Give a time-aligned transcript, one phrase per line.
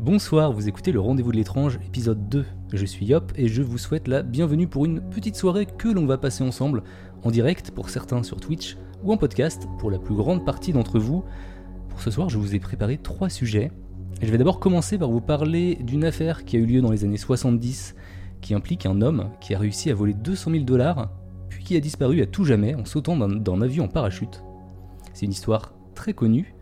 [0.00, 2.46] Bonsoir, vous écoutez le Rendez-vous de l'étrange, épisode 2.
[2.72, 6.06] Je suis Yop et je vous souhaite la bienvenue pour une petite soirée que l'on
[6.06, 6.84] va passer ensemble,
[7.24, 11.00] en direct pour certains sur Twitch ou en podcast pour la plus grande partie d'entre
[11.00, 11.24] vous.
[11.88, 13.72] Pour ce soir, je vous ai préparé trois sujets.
[14.22, 17.02] je vais d'abord commencer par vous parler d'une affaire qui a eu lieu dans les
[17.02, 17.96] années 70,
[18.40, 21.10] qui implique un homme qui a réussi à voler 200 000 dollars,
[21.48, 24.44] puis qui a disparu à tout jamais en sautant d'un avion en parachute.
[25.12, 26.54] C'est une histoire très connue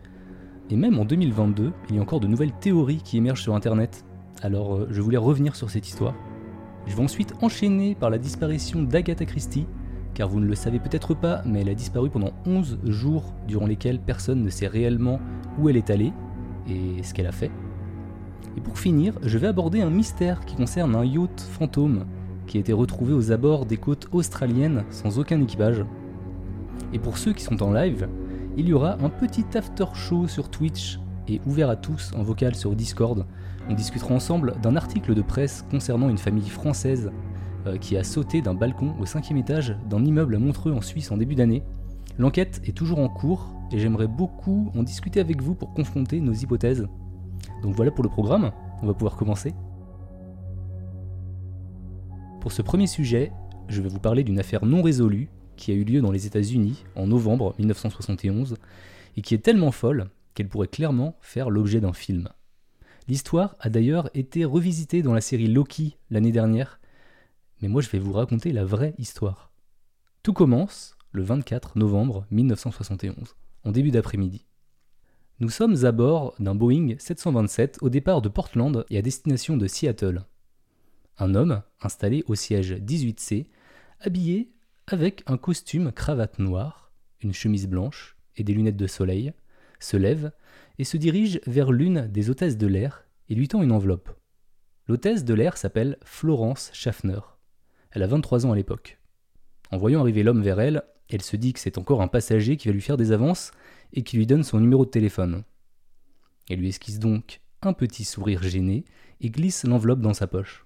[0.69, 4.05] et même en 2022, il y a encore de nouvelles théories qui émergent sur Internet.
[4.41, 6.13] Alors euh, je voulais revenir sur cette histoire.
[6.85, 9.65] Je vais ensuite enchaîner par la disparition d'Agatha Christie,
[10.13, 13.67] car vous ne le savez peut-être pas, mais elle a disparu pendant 11 jours durant
[13.67, 15.19] lesquels personne ne sait réellement
[15.59, 16.13] où elle est allée
[16.67, 17.51] et ce qu'elle a fait.
[18.57, 22.05] Et pour finir, je vais aborder un mystère qui concerne un yacht fantôme
[22.47, 25.85] qui a été retrouvé aux abords des côtes australiennes sans aucun équipage.
[26.93, 28.07] Et pour ceux qui sont en live,
[28.57, 32.55] il y aura un petit after show sur Twitch et ouvert à tous en vocal
[32.55, 33.25] sur Discord.
[33.69, 37.11] On discutera ensemble d'un article de presse concernant une famille française
[37.67, 41.11] euh, qui a sauté d'un balcon au cinquième étage d'un immeuble à Montreux en Suisse
[41.11, 41.63] en début d'année.
[42.17, 46.33] L'enquête est toujours en cours et j'aimerais beaucoup en discuter avec vous pour confronter nos
[46.33, 46.87] hypothèses.
[47.61, 49.53] Donc voilà pour le programme, on va pouvoir commencer.
[52.41, 53.31] Pour ce premier sujet,
[53.67, 56.85] je vais vous parler d'une affaire non résolue qui a eu lieu dans les États-Unis
[56.95, 58.55] en novembre 1971
[59.17, 62.29] et qui est tellement folle qu'elle pourrait clairement faire l'objet d'un film.
[63.07, 66.79] L'histoire a d'ailleurs été revisitée dans la série Loki l'année dernière,
[67.61, 69.51] mais moi je vais vous raconter la vraie histoire.
[70.23, 74.45] Tout commence le 24 novembre 1971, en début d'après-midi.
[75.39, 79.67] Nous sommes à bord d'un Boeing 727 au départ de Portland et à destination de
[79.67, 80.25] Seattle.
[81.17, 83.45] Un homme, installé au siège 18C,
[83.99, 84.51] habillé
[84.87, 89.33] avec un costume cravate noire, une chemise blanche et des lunettes de soleil,
[89.81, 90.31] se lève
[90.79, 94.09] et se dirige vers l'une des hôtesses de l'air et lui tend une enveloppe.
[94.87, 97.19] L'hôtesse de l'air s'appelle Florence Schaffner.
[97.91, 98.97] Elle a 23 ans à l'époque.
[99.71, 102.69] En voyant arriver l'homme vers elle, elle se dit que c'est encore un passager qui
[102.69, 103.51] va lui faire des avances
[103.91, 105.43] et qui lui donne son numéro de téléphone.
[106.49, 108.85] Elle lui esquisse donc un petit sourire gêné
[109.19, 110.65] et glisse l'enveloppe dans sa poche.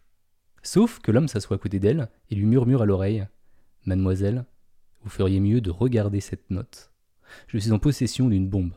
[0.61, 3.25] Sauf que l'homme s'assoit à côté d'elle et lui murmure à l'oreille
[3.85, 4.45] Mademoiselle,
[5.03, 6.91] vous feriez mieux de regarder cette note.
[7.47, 8.73] Je suis en possession d'une bombe.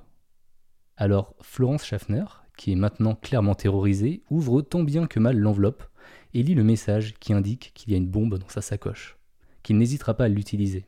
[0.96, 2.24] Alors Florence Schaffner,
[2.56, 5.84] qui est maintenant clairement terrorisée, ouvre tant bien que mal l'enveloppe
[6.32, 9.18] et lit le message qui indique qu'il y a une bombe dans sa sacoche,
[9.62, 10.86] qu'il n'hésitera pas à l'utiliser.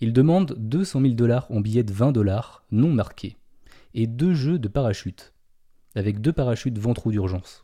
[0.00, 3.36] Il demande 200 000 dollars en billets de 20 dollars non marqués
[3.94, 5.32] et deux jeux de parachute,
[5.96, 7.63] avec deux parachutes ventraux d'urgence.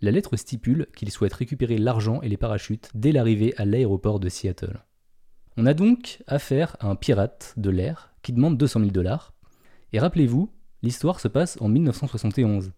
[0.00, 4.28] La lettre stipule qu'il souhaite récupérer l'argent et les parachutes dès l'arrivée à l'aéroport de
[4.28, 4.84] Seattle.
[5.56, 9.34] On a donc affaire à un pirate de l'air qui demande 200 000 dollars.
[9.92, 12.72] Et rappelez-vous, l'histoire se passe en 1971.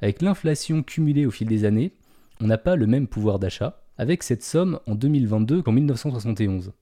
[0.00, 1.92] Avec l'inflation cumulée au fil des années,
[2.40, 6.72] on n'a pas le même pouvoir d'achat avec cette somme en 2022 qu'en 1971.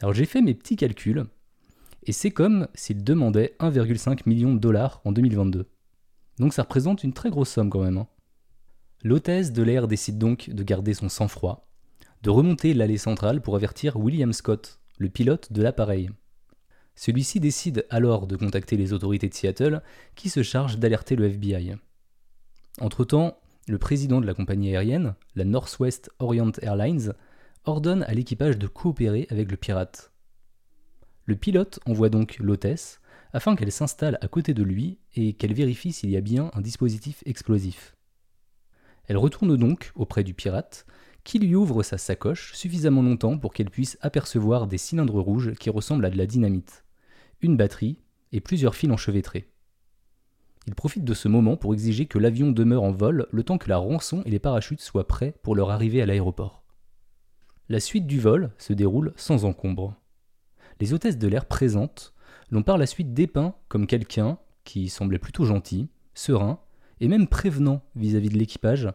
[0.00, 1.26] Alors j'ai fait mes petits calculs,
[2.04, 5.66] et c'est comme s'il demandait 1,5 million de dollars en 2022.
[6.38, 7.98] Donc ça représente une très grosse somme quand même.
[7.98, 8.06] Hein.
[9.02, 11.66] L'hôtesse de l'air décide donc de garder son sang-froid,
[12.22, 16.10] de remonter l'allée centrale pour avertir William Scott, le pilote de l'appareil.
[16.96, 19.82] Celui-ci décide alors de contacter les autorités de Seattle
[20.16, 21.76] qui se chargent d'alerter le FBI.
[22.78, 23.38] Entre-temps,
[23.68, 27.14] le président de la compagnie aérienne, la Northwest Orient Airlines,
[27.64, 30.12] ordonne à l'équipage de coopérer avec le pirate.
[31.24, 33.00] Le pilote envoie donc l'hôtesse
[33.32, 36.60] afin qu'elle s'installe à côté de lui et qu'elle vérifie s'il y a bien un
[36.60, 37.96] dispositif explosif.
[39.10, 40.86] Elle retourne donc auprès du pirate,
[41.24, 45.68] qui lui ouvre sa sacoche suffisamment longtemps pour qu'elle puisse apercevoir des cylindres rouges qui
[45.68, 46.84] ressemblent à de la dynamite,
[47.40, 47.98] une batterie
[48.30, 49.50] et plusieurs fils enchevêtrés.
[50.68, 53.68] Il profite de ce moment pour exiger que l'avion demeure en vol le temps que
[53.68, 56.62] la rançon et les parachutes soient prêts pour leur arrivée à l'aéroport.
[57.68, 59.96] La suite du vol se déroule sans encombre.
[60.78, 62.14] Les hôtesses de l'air présentes
[62.52, 66.60] l'ont par la suite dépeint comme quelqu'un qui semblait plutôt gentil, serein
[67.00, 68.88] et même prévenant vis-à-vis de l'équipage,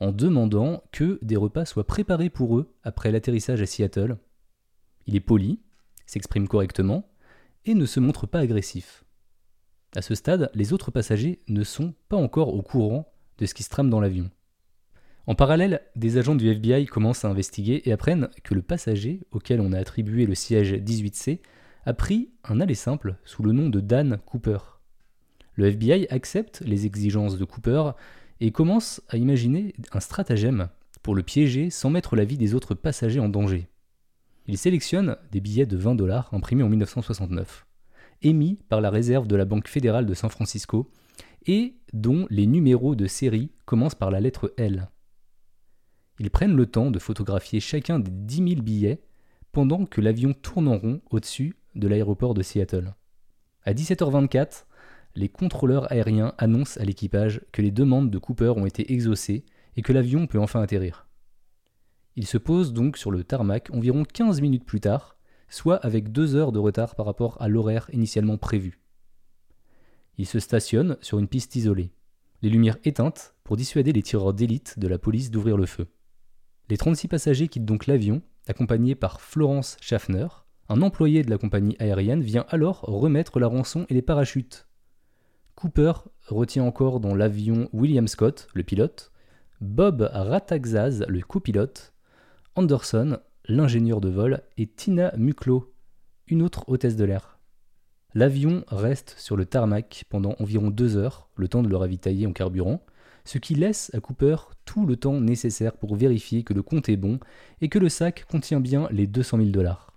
[0.00, 4.16] en demandant que des repas soient préparés pour eux après l'atterrissage à Seattle.
[5.06, 5.60] Il est poli,
[6.06, 7.08] s'exprime correctement
[7.64, 9.04] et ne se montre pas agressif.
[9.96, 13.62] À ce stade, les autres passagers ne sont pas encore au courant de ce qui
[13.62, 14.30] se trame dans l'avion.
[15.26, 19.60] En parallèle, des agents du FBI commencent à investiguer et apprennent que le passager auquel
[19.60, 21.40] on a attribué le siège 18C
[21.84, 24.58] a pris un aller simple sous le nom de Dan Cooper.
[25.58, 27.90] Le FBI accepte les exigences de Cooper
[28.38, 30.68] et commence à imaginer un stratagème
[31.02, 33.66] pour le piéger sans mettre la vie des autres passagers en danger.
[34.46, 37.66] Il sélectionne des billets de 20 dollars imprimés en 1969,
[38.22, 40.92] émis par la réserve de la Banque fédérale de San Francisco
[41.44, 44.88] et dont les numéros de série commencent par la lettre L.
[46.20, 49.02] Ils prennent le temps de photographier chacun des 10 000 billets
[49.50, 52.94] pendant que l'avion tourne en rond au-dessus de l'aéroport de Seattle.
[53.64, 54.66] À 17h24,
[55.18, 59.44] les contrôleurs aériens annoncent à l'équipage que les demandes de Cooper ont été exaucées
[59.76, 61.08] et que l'avion peut enfin atterrir.
[62.14, 65.16] Il se pose donc sur le tarmac environ 15 minutes plus tard,
[65.48, 68.78] soit avec deux heures de retard par rapport à l'horaire initialement prévu.
[70.18, 71.90] Il se stationne sur une piste isolée,
[72.42, 75.88] les lumières éteintes pour dissuader les tireurs d'élite de la police d'ouvrir le feu.
[76.68, 80.28] Les 36 passagers quittent donc l'avion, accompagnés par Florence Schaffner.
[80.68, 84.67] Un employé de la compagnie aérienne vient alors remettre la rançon et les parachutes.
[85.58, 85.92] Cooper
[86.28, 89.10] retient encore dans l'avion William Scott, le pilote,
[89.60, 91.94] Bob Rataxaz, le copilote,
[92.54, 95.74] Anderson, l'ingénieur de vol, et Tina Muclo,
[96.28, 97.40] une autre hôtesse de l'air.
[98.14, 102.32] L'avion reste sur le tarmac pendant environ deux heures, le temps de le ravitailler en
[102.32, 102.80] carburant,
[103.24, 106.96] ce qui laisse à Cooper tout le temps nécessaire pour vérifier que le compte est
[106.96, 107.18] bon
[107.60, 109.92] et que le sac contient bien les 200 000 dollars.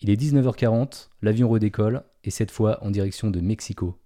[0.00, 4.01] Il est 19h40, l'avion redécolle, et cette fois en direction de Mexico.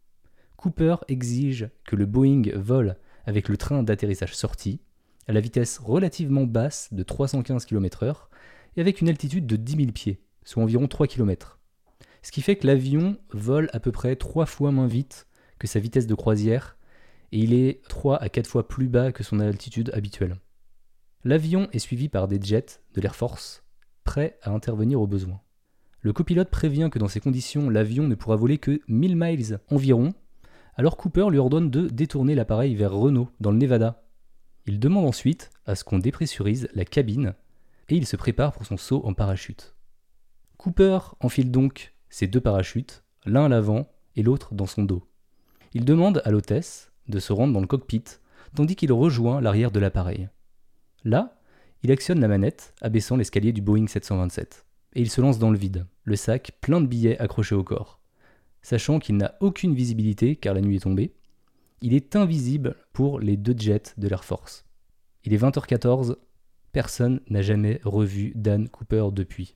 [0.56, 4.80] Cooper exige que le Boeing vole avec le train d'atterrissage sorti,
[5.26, 8.28] à la vitesse relativement basse de 315 km/h
[8.76, 11.58] et avec une altitude de 10 000 pieds, soit environ 3 km.
[12.22, 15.26] Ce qui fait que l'avion vole à peu près 3 fois moins vite
[15.58, 16.76] que sa vitesse de croisière
[17.32, 20.36] et il est 3 à 4 fois plus bas que son altitude habituelle.
[21.24, 23.64] L'avion est suivi par des jets de l'Air Force,
[24.04, 25.40] prêts à intervenir au besoin.
[26.00, 30.14] Le copilote prévient que dans ces conditions, l'avion ne pourra voler que 1000 miles environ,
[30.76, 34.02] alors Cooper lui ordonne de détourner l'appareil vers Renault, dans le Nevada.
[34.66, 37.34] Il demande ensuite à ce qu'on dépressurise la cabine,
[37.88, 39.74] et il se prépare pour son saut en parachute.
[40.58, 45.06] Cooper enfile donc ses deux parachutes, l'un à l'avant et l'autre dans son dos.
[45.72, 48.04] Il demande à l'hôtesse de se rendre dans le cockpit,
[48.54, 50.28] tandis qu'il rejoint l'arrière de l'appareil.
[51.04, 51.38] Là,
[51.82, 55.58] il actionne la manette, abaissant l'escalier du Boeing 727, et il se lance dans le
[55.58, 58.00] vide, le sac plein de billets accrochés au corps.
[58.66, 61.14] Sachant qu'il n'a aucune visibilité car la nuit est tombée,
[61.82, 64.64] il est invisible pour les deux jets de l'Air Force.
[65.22, 66.16] Il est 20h14,
[66.72, 69.54] personne n'a jamais revu Dan Cooper depuis.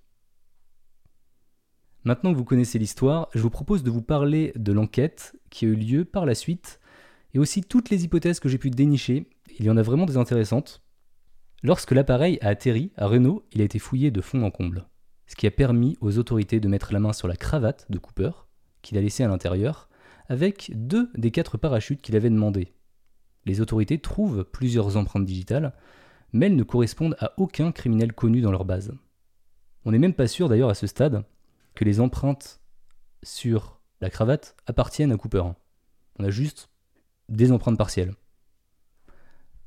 [2.04, 5.68] Maintenant que vous connaissez l'histoire, je vous propose de vous parler de l'enquête qui a
[5.70, 6.78] eu lieu par la suite
[7.34, 9.28] et aussi toutes les hypothèses que j'ai pu dénicher.
[9.58, 10.84] Il y en a vraiment des intéressantes.
[11.64, 14.86] Lorsque l'appareil a atterri à Renault, il a été fouillé de fond en comble,
[15.26, 18.30] ce qui a permis aux autorités de mettre la main sur la cravate de Cooper,
[18.82, 19.88] qu'il a laissée à l'intérieur,
[20.28, 22.72] avec deux des quatre parachutes qu'il avait demandé.
[23.46, 25.72] Les autorités trouvent plusieurs empreintes digitales,
[26.32, 28.92] mais elles ne correspondent à aucun criminel connu dans leur base.
[29.84, 31.24] On n'est même pas sûr d'ailleurs à ce stade
[31.74, 32.60] que les empreintes
[33.22, 35.44] sur la cravate appartiennent à Cooper.
[36.18, 36.70] On a juste
[37.28, 38.14] des empreintes partielles.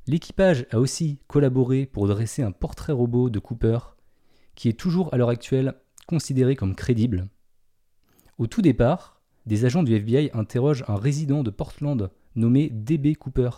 [0.06, 3.78] L'équipage a aussi collaboré pour dresser un portrait robot de Cooper
[4.54, 5.74] qui est toujours à l'heure actuelle
[6.06, 7.28] considéré comme crédible.
[8.36, 13.50] Au tout départ, des agents du FBI interrogent un résident de Portland nommé DB Cooper.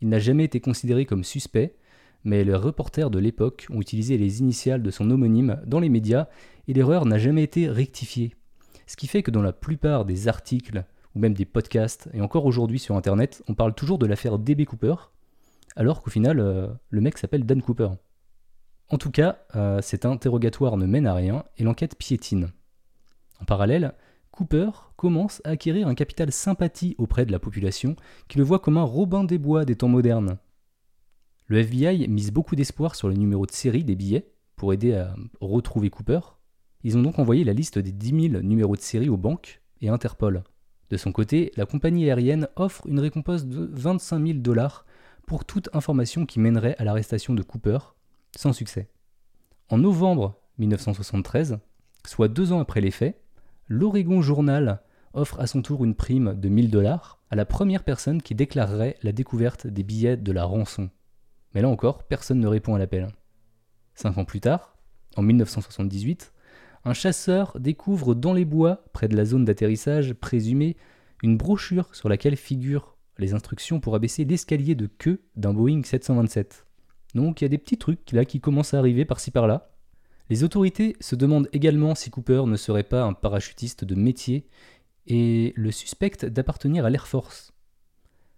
[0.00, 1.76] Il n'a jamais été considéré comme suspect,
[2.24, 6.26] mais les reporters de l'époque ont utilisé les initiales de son homonyme dans les médias
[6.66, 8.34] et l'erreur n'a jamais été rectifiée.
[8.88, 12.46] Ce qui fait que dans la plupart des articles ou même des podcasts, et encore
[12.46, 14.94] aujourd'hui sur Internet, on parle toujours de l'affaire DB Cooper,
[15.76, 17.90] alors qu'au final, euh, le mec s'appelle Dan Cooper.
[18.88, 22.50] En tout cas, euh, cet interrogatoire ne mène à rien et l'enquête piétine.
[23.42, 23.94] En parallèle,
[24.30, 27.96] Cooper commence à acquérir un capital sympathie auprès de la population
[28.28, 30.38] qui le voit comme un Robin des Bois des temps modernes.
[31.48, 35.16] Le FBI mise beaucoup d'espoir sur le numéro de série des billets pour aider à
[35.40, 36.20] retrouver Cooper.
[36.84, 39.88] Ils ont donc envoyé la liste des 10 000 numéros de série aux banques et
[39.88, 40.44] Interpol.
[40.90, 44.86] De son côté, la compagnie aérienne offre une récompense de 25 000 dollars
[45.26, 47.78] pour toute information qui mènerait à l'arrestation de Cooper,
[48.36, 48.88] sans succès.
[49.68, 51.58] En novembre 1973,
[52.06, 53.21] soit deux ans après les faits,
[53.72, 54.82] l'Oregon Journal
[55.14, 58.98] offre à son tour une prime de 1000 dollars à la première personne qui déclarerait
[59.02, 60.90] la découverte des billets de la rançon.
[61.54, 63.08] Mais là encore, personne ne répond à l'appel.
[63.94, 64.76] Cinq ans plus tard,
[65.16, 66.34] en 1978,
[66.84, 70.76] un chasseur découvre dans les bois, près de la zone d'atterrissage présumée,
[71.22, 76.66] une brochure sur laquelle figurent les instructions pour abaisser l'escalier de queue d'un Boeing 727.
[77.14, 79.71] Donc il y a des petits trucs là qui commencent à arriver par-ci par-là.
[80.30, 84.48] Les autorités se demandent également si Cooper ne serait pas un parachutiste de métier
[85.06, 87.52] et le suspectent d'appartenir à l'Air Force.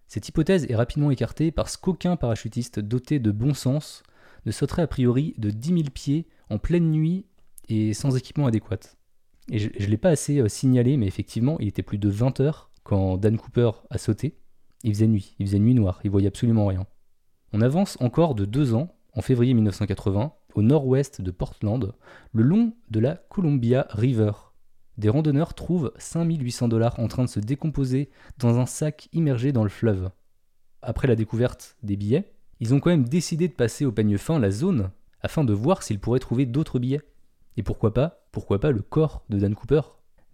[0.07, 4.03] Cette hypothèse est rapidement écartée parce qu'aucun parachutiste doté de bon sens
[4.45, 7.25] ne sauterait a priori de 10 000 pieds en pleine nuit
[7.67, 8.79] et sans équipement adéquat.
[9.51, 12.39] Et je ne l'ai pas assez euh, signalé, mais effectivement, il était plus de 20
[12.39, 14.37] heures quand Dan Cooper a sauté.
[14.83, 16.85] Il faisait nuit, il faisait nuit noire, il voyait absolument rien.
[17.53, 21.93] On avance encore de deux ans, en février 1980, au nord-ouest de Portland,
[22.33, 24.31] le long de la Columbia River.
[24.97, 28.09] Des randonneurs trouvent 5800 dollars en train de se décomposer
[28.39, 30.09] dans un sac immergé dans le fleuve.
[30.81, 34.39] Après la découverte des billets, ils ont quand même décidé de passer au peigne fin
[34.39, 37.01] la zone afin de voir s'ils pourraient trouver d'autres billets.
[37.57, 39.81] Et pourquoi pas, pourquoi pas le corps de Dan Cooper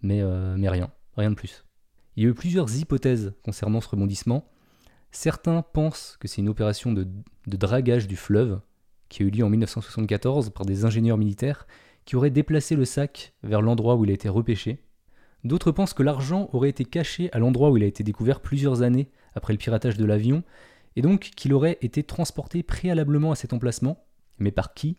[0.01, 1.65] mais, euh, rien, rien de plus.
[2.15, 4.49] Il y a eu plusieurs hypothèses concernant ce rebondissement.
[5.11, 7.07] Certains pensent que c'est une opération de,
[7.47, 8.61] dragage du fleuve
[9.11, 11.67] qui a eu lieu en 1974 par des ingénieurs militaires
[12.05, 14.79] qui auraient déplacé le sac vers l'endroit où il a été repêché.
[15.43, 18.81] D'autres pensent que l'argent aurait été caché à l'endroit où il a été découvert plusieurs
[18.81, 20.43] années après le piratage de l'avion,
[20.95, 24.03] et donc qu'il aurait été transporté préalablement à cet emplacement.
[24.39, 24.97] Mais par qui?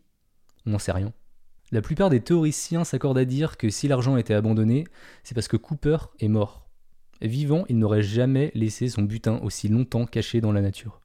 [0.66, 1.12] On n'en sait rien.
[1.70, 4.84] La plupart des théoriciens s'accordent à dire que si l'argent était abandonné,
[5.22, 6.68] c'est parce que Cooper est mort.
[7.22, 11.01] Vivant, il n'aurait jamais laissé son butin aussi longtemps caché dans la nature.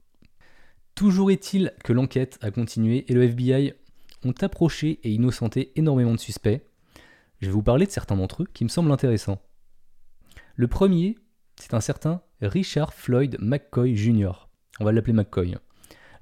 [0.97, 3.73] Toujours est-il que l'enquête a continué et le FBI
[4.25, 6.63] ont approché et innocenté énormément de suspects.
[7.39, 9.39] Je vais vous parler de certains d'entre eux qui me semblent intéressants.
[10.55, 11.15] Le premier,
[11.55, 14.49] c'est un certain Richard Floyd McCoy Jr.
[14.79, 15.55] On va l'appeler McCoy.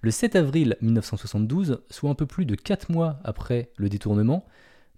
[0.02, 4.46] Le 7 avril 1972, soit un peu plus de 4 mois après le détournement,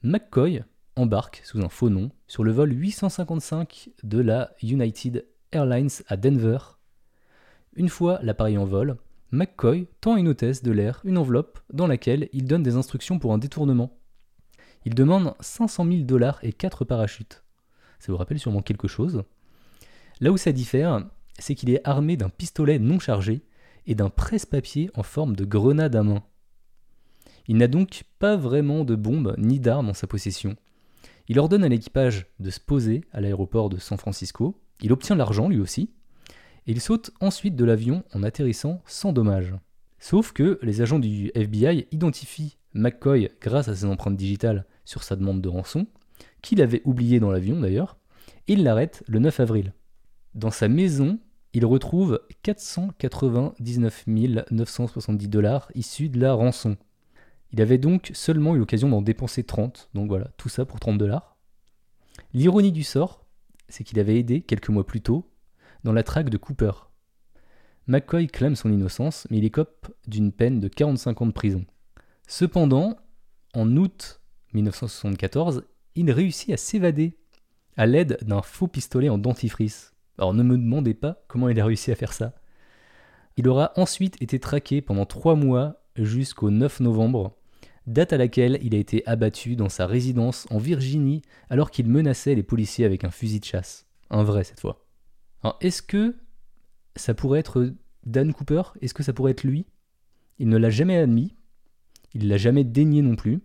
[0.01, 0.63] McCoy
[0.95, 6.57] embarque sous un faux nom sur le vol 855 de la United Airlines à Denver.
[7.75, 8.97] Une fois l'appareil en vol,
[9.31, 13.33] McCoy tend une hôtesse de l'air une enveloppe dans laquelle il donne des instructions pour
[13.33, 13.97] un détournement.
[14.85, 17.43] Il demande 500 000 dollars et 4 parachutes.
[17.99, 19.23] Ça vous rappelle sûrement quelque chose?
[20.21, 21.05] Là où ça diffère,
[21.39, 23.43] c'est qu'il est armé d'un pistolet non chargé
[23.85, 26.23] et d'un presse-papier en forme de grenade à main.
[27.47, 30.55] Il n'a donc pas vraiment de bombes ni d'armes en sa possession.
[31.27, 35.49] Il ordonne à l'équipage de se poser à l'aéroport de San Francisco, il obtient l'argent
[35.49, 35.91] lui aussi,
[36.67, 39.55] il saute ensuite de l'avion en atterrissant sans dommage.
[39.99, 45.15] Sauf que les agents du FBI identifient McCoy grâce à ses empreintes digitales sur sa
[45.15, 45.87] demande de rançon,
[46.41, 47.97] qu'il avait oublié dans l'avion d'ailleurs,
[48.47, 49.73] et ils l'arrêtent le 9 avril.
[50.35, 51.19] Dans sa maison,
[51.53, 54.03] il retrouve 499
[54.51, 56.77] 970 dollars issus de la rançon.
[57.51, 60.97] Il avait donc seulement eu l'occasion d'en dépenser 30, donc voilà, tout ça pour 30
[60.97, 61.37] dollars.
[62.33, 63.25] L'ironie du sort,
[63.69, 65.25] c'est qu'il avait aidé quelques mois plus tôt
[65.93, 66.71] la traque de Cooper.
[67.87, 71.65] McCoy clame son innocence, mais il écope d'une peine de 45 ans de prison.
[72.27, 72.97] Cependant,
[73.53, 74.21] en août
[74.53, 75.63] 1974,
[75.95, 77.17] il réussit à s'évader
[77.77, 79.93] à l'aide d'un faux pistolet en dentifrice.
[80.17, 82.33] Alors ne me demandez pas comment il a réussi à faire ça.
[83.37, 87.37] Il aura ensuite été traqué pendant trois mois jusqu'au 9 novembre,
[87.85, 92.35] date à laquelle il a été abattu dans sa résidence en Virginie alors qu'il menaçait
[92.35, 93.85] les policiers avec un fusil de chasse.
[94.09, 94.86] Un vrai cette fois.
[95.61, 96.15] Est-ce que
[96.95, 97.73] ça pourrait être
[98.05, 98.63] Dan Cooper?
[98.81, 99.65] Est-ce que ça pourrait être lui?
[100.39, 101.35] Il ne l'a jamais admis,
[102.13, 103.41] il l'a jamais dénié non plus.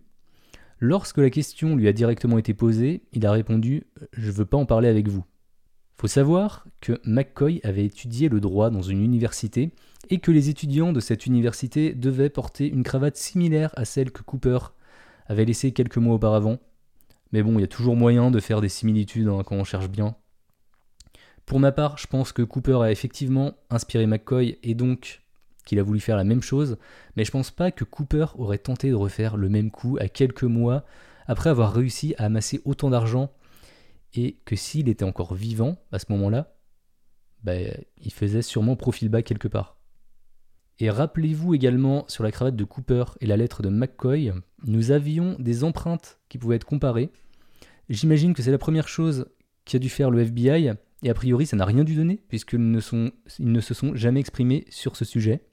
[0.79, 4.65] Lorsque la question lui a directement été posée, il a répondu Je veux pas en
[4.65, 5.23] parler avec vous.
[5.95, 9.71] Faut savoir que McCoy avait étudié le droit dans une université
[10.09, 14.23] et que les étudiants de cette université devaient porter une cravate similaire à celle que
[14.23, 14.59] Cooper
[15.27, 16.59] avait laissée quelques mois auparavant.
[17.31, 19.89] Mais bon, il y a toujours moyen de faire des similitudes hein, quand on cherche
[19.89, 20.15] bien.
[21.45, 25.21] Pour ma part, je pense que Cooper a effectivement inspiré McCoy et donc
[25.65, 26.77] qu'il a voulu faire la même chose,
[27.15, 30.43] mais je pense pas que Cooper aurait tenté de refaire le même coup à quelques
[30.43, 30.85] mois
[31.27, 33.31] après avoir réussi à amasser autant d'argent
[34.13, 36.55] et que s'il était encore vivant à ce moment-là,
[37.43, 37.55] bah,
[38.01, 39.77] il faisait sûrement profil bas quelque part.
[40.79, 44.33] Et rappelez-vous également sur la cravate de Cooper et la lettre de McCoy,
[44.65, 47.11] nous avions des empreintes qui pouvaient être comparées.
[47.89, 49.27] J'imagine que c'est la première chose
[49.65, 50.73] qu'a dû faire le FBI,
[51.03, 54.95] et a priori ça n'a rien dû donner, puisqu'ils ne, se sont jamais exprimés sur
[54.95, 55.43] ce sujet.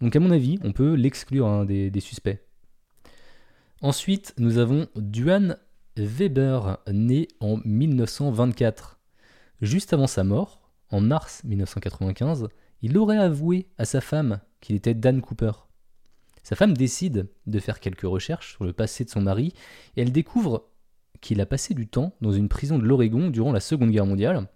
[0.00, 2.38] Donc à mon avis, on peut l'exclure hein, des, des suspects.
[3.82, 5.56] Ensuite, nous avons Duane
[5.96, 8.98] Weber, né en 1924.
[9.60, 12.48] Juste avant sa mort, en mars 1995,
[12.82, 15.52] il aurait avoué à sa femme qu'il était Dan Cooper.
[16.42, 19.52] Sa femme décide de faire quelques recherches sur le passé de son mari
[19.96, 20.68] et elle découvre
[21.20, 24.48] qu'il a passé du temps dans une prison de l'Oregon durant la Seconde Guerre mondiale.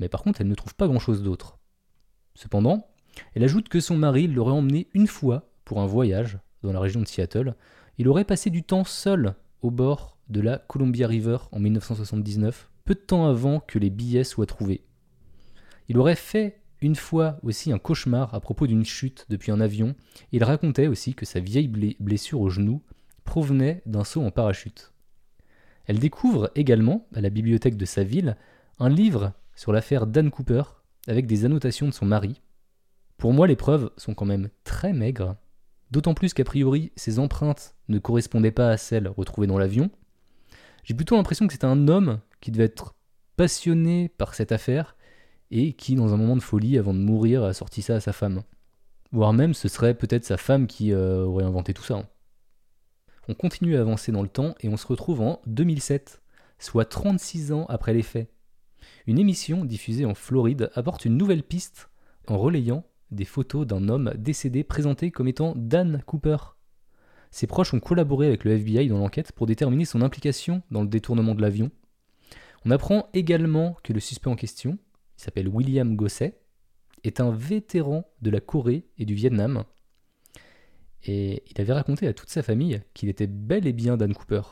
[0.00, 1.58] Mais par contre, elle ne trouve pas grand-chose d'autre.
[2.34, 2.88] Cependant,
[3.34, 7.00] elle ajoute que son mari l'aurait emmené une fois pour un voyage dans la région
[7.00, 7.54] de Seattle.
[7.98, 12.94] Il aurait passé du temps seul au bord de la Columbia River en 1979, peu
[12.94, 14.84] de temps avant que les billets soient trouvés.
[15.88, 19.94] Il aurait fait une fois aussi un cauchemar à propos d'une chute depuis un avion.
[20.32, 22.82] Il racontait aussi que sa vieille blessure au genou
[23.24, 24.92] provenait d'un saut en parachute.
[25.86, 28.36] Elle découvre également, à la bibliothèque de sa ville,
[28.78, 30.62] un livre sur l'affaire Dan Cooper
[31.06, 32.40] avec des annotations de son mari.
[33.18, 35.36] Pour moi, les preuves sont quand même très maigres,
[35.90, 39.90] d'autant plus qu'a priori, ses empreintes ne correspondaient pas à celles retrouvées dans l'avion.
[40.82, 42.94] J'ai plutôt l'impression que c'est un homme qui devait être
[43.36, 44.96] passionné par cette affaire
[45.50, 48.14] et qui, dans un moment de folie, avant de mourir, a sorti ça à sa
[48.14, 48.42] femme.
[49.12, 52.08] Voire même, ce serait peut-être sa femme qui euh, aurait inventé tout ça.
[53.28, 56.22] On continue à avancer dans le temps et on se retrouve en 2007,
[56.58, 58.30] soit 36 ans après les faits.
[59.06, 61.90] Une émission diffusée en Floride apporte une nouvelle piste
[62.26, 66.36] en relayant des photos d'un homme décédé présenté comme étant Dan Cooper.
[67.30, 70.88] Ses proches ont collaboré avec le FBI dans l'enquête pour déterminer son implication dans le
[70.88, 71.70] détournement de l'avion.
[72.64, 74.78] On apprend également que le suspect en question,
[75.18, 76.40] il s'appelle William Gosset,
[77.04, 79.64] est un vétéran de la Corée et du Vietnam.
[81.04, 84.42] Et il avait raconté à toute sa famille qu'il était bel et bien Dan Cooper.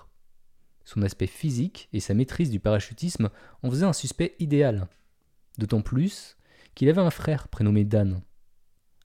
[0.88, 3.28] Son aspect physique et sa maîtrise du parachutisme
[3.62, 4.88] en faisaient un suspect idéal.
[5.58, 6.38] D'autant plus
[6.74, 8.22] qu'il avait un frère prénommé Dan.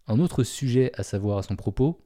[0.07, 2.01] Un autre sujet à savoir à son propos,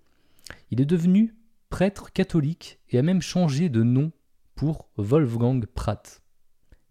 [0.72, 1.36] il est devenu
[1.70, 4.12] prêtre catholique et a même changé de nom
[4.56, 6.24] pour Wolfgang Pratt.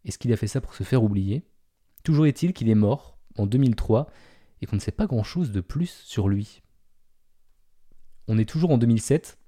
[0.04, 1.44] Est-ce qu'il a fait ça pour se faire oublier?
[2.04, 4.08] Toujours est-il qu'il est mort en 2003
[4.62, 6.62] et qu'on ne sait pas grand-chose de plus sur lui.
[8.28, 9.40] On est toujours en 2007.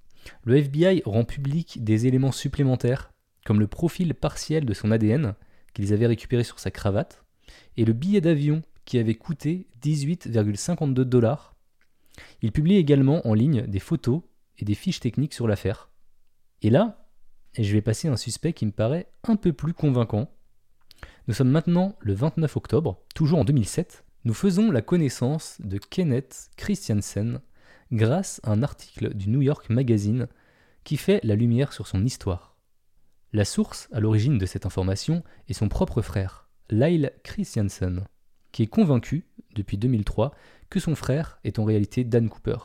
[0.42, 3.12] Le FBI rend public des éléments supplémentaires,
[3.48, 5.34] comme le profil partiel de son ADN
[5.72, 7.24] qu'ils avaient récupéré sur sa cravate,
[7.78, 11.56] et le billet d'avion qui avait coûté 18,52 dollars.
[12.42, 14.20] Il publie également en ligne des photos
[14.58, 15.88] et des fiches techniques sur l'affaire.
[16.60, 17.08] Et là,
[17.58, 20.30] je vais passer un suspect qui me paraît un peu plus convaincant,
[21.26, 24.04] nous sommes maintenant le 29 octobre, toujours en 2007.
[24.24, 27.40] Nous faisons la connaissance de Kenneth Christiansen
[27.92, 30.28] grâce à un article du New York Magazine
[30.84, 32.57] qui fait la lumière sur son histoire.
[33.34, 38.06] La source à l'origine de cette information est son propre frère, Lyle Christiansen,
[38.52, 40.34] qui est convaincu, depuis 2003,
[40.70, 42.56] que son frère est en réalité Dan Cooper.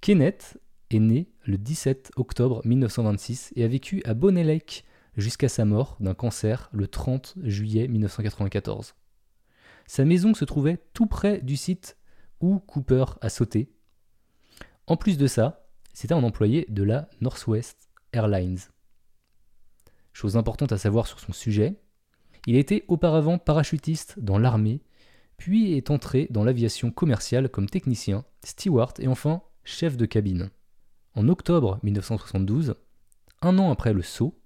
[0.00, 0.58] Kenneth
[0.90, 4.84] est né le 17 octobre 1926 et a vécu à Bonnet Lake,
[5.16, 8.94] jusqu'à sa mort d'un cancer le 30 juillet 1994.
[9.88, 11.96] Sa maison se trouvait tout près du site
[12.40, 13.72] où Cooper a sauté.
[14.86, 18.60] En plus de ça, c'était un employé de la Northwest Airlines.
[20.12, 21.80] Chose importante à savoir sur son sujet,
[22.46, 24.82] il était auparavant parachutiste dans l'armée,
[25.36, 30.50] puis est entré dans l'aviation commerciale comme technicien, steward et enfin chef de cabine.
[31.14, 32.74] En octobre 1972,
[33.42, 34.38] un an après le saut,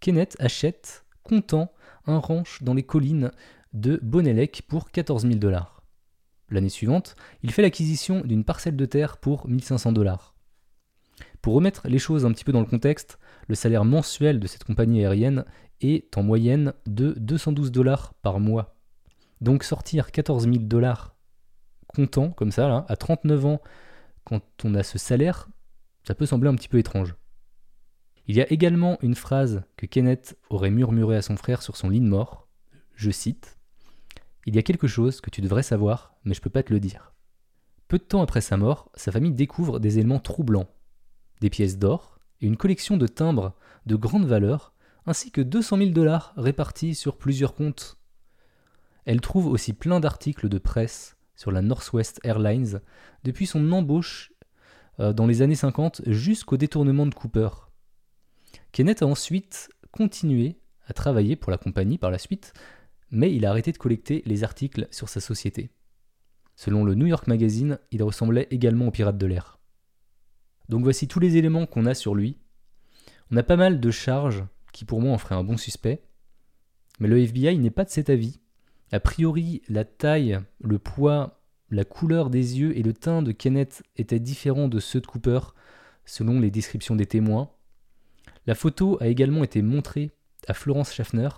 [0.00, 1.72] Kenneth achète, content,
[2.06, 3.30] un ranch dans les collines
[3.72, 5.82] de Bonnelec pour 14 000 dollars.
[6.50, 10.34] L'année suivante, il fait l'acquisition d'une parcelle de terre pour 1500 dollars.
[11.42, 14.64] Pour remettre les choses un petit peu dans le contexte, le salaire mensuel de cette
[14.64, 15.44] compagnie aérienne
[15.80, 18.76] est en moyenne de 212 dollars par mois.
[19.40, 21.16] Donc sortir 14 000 dollars
[21.86, 23.62] comptant comme ça, là, à 39 ans,
[24.24, 25.48] quand on a ce salaire,
[26.04, 27.14] ça peut sembler un petit peu étrange.
[28.26, 31.88] Il y a également une phrase que Kenneth aurait murmurée à son frère sur son
[31.88, 32.46] lit de mort.
[32.94, 33.58] Je cite
[34.44, 36.80] Il y a quelque chose que tu devrais savoir, mais je peux pas te le
[36.80, 37.14] dire.
[37.88, 40.68] Peu de temps après sa mort, sa famille découvre des éléments troublants
[41.40, 43.54] des pièces d'or une collection de timbres
[43.86, 44.72] de grande valeur,
[45.06, 47.98] ainsi que 200 000 dollars répartis sur plusieurs comptes.
[49.04, 52.80] Elle trouve aussi plein d'articles de presse sur la Northwest Airlines
[53.24, 54.32] depuis son embauche
[55.00, 57.48] euh, dans les années 50 jusqu'au détournement de Cooper.
[58.72, 62.52] Kenneth a ensuite continué à travailler pour la compagnie par la suite,
[63.10, 65.70] mais il a arrêté de collecter les articles sur sa société.
[66.56, 69.57] Selon le New York Magazine, il ressemblait également au pirate de l'air.
[70.68, 72.36] Donc voici tous les éléments qu'on a sur lui.
[73.30, 76.02] On a pas mal de charges qui pour moi en feraient un bon suspect,
[77.00, 78.40] mais le FBI n'est pas de cet avis.
[78.92, 83.82] A priori, la taille, le poids, la couleur des yeux et le teint de Kenneth
[83.96, 85.40] étaient différents de ceux de Cooper,
[86.04, 87.50] selon les descriptions des témoins,
[88.48, 90.10] la photo a également été montrée
[90.46, 91.28] à Florence Schaffner,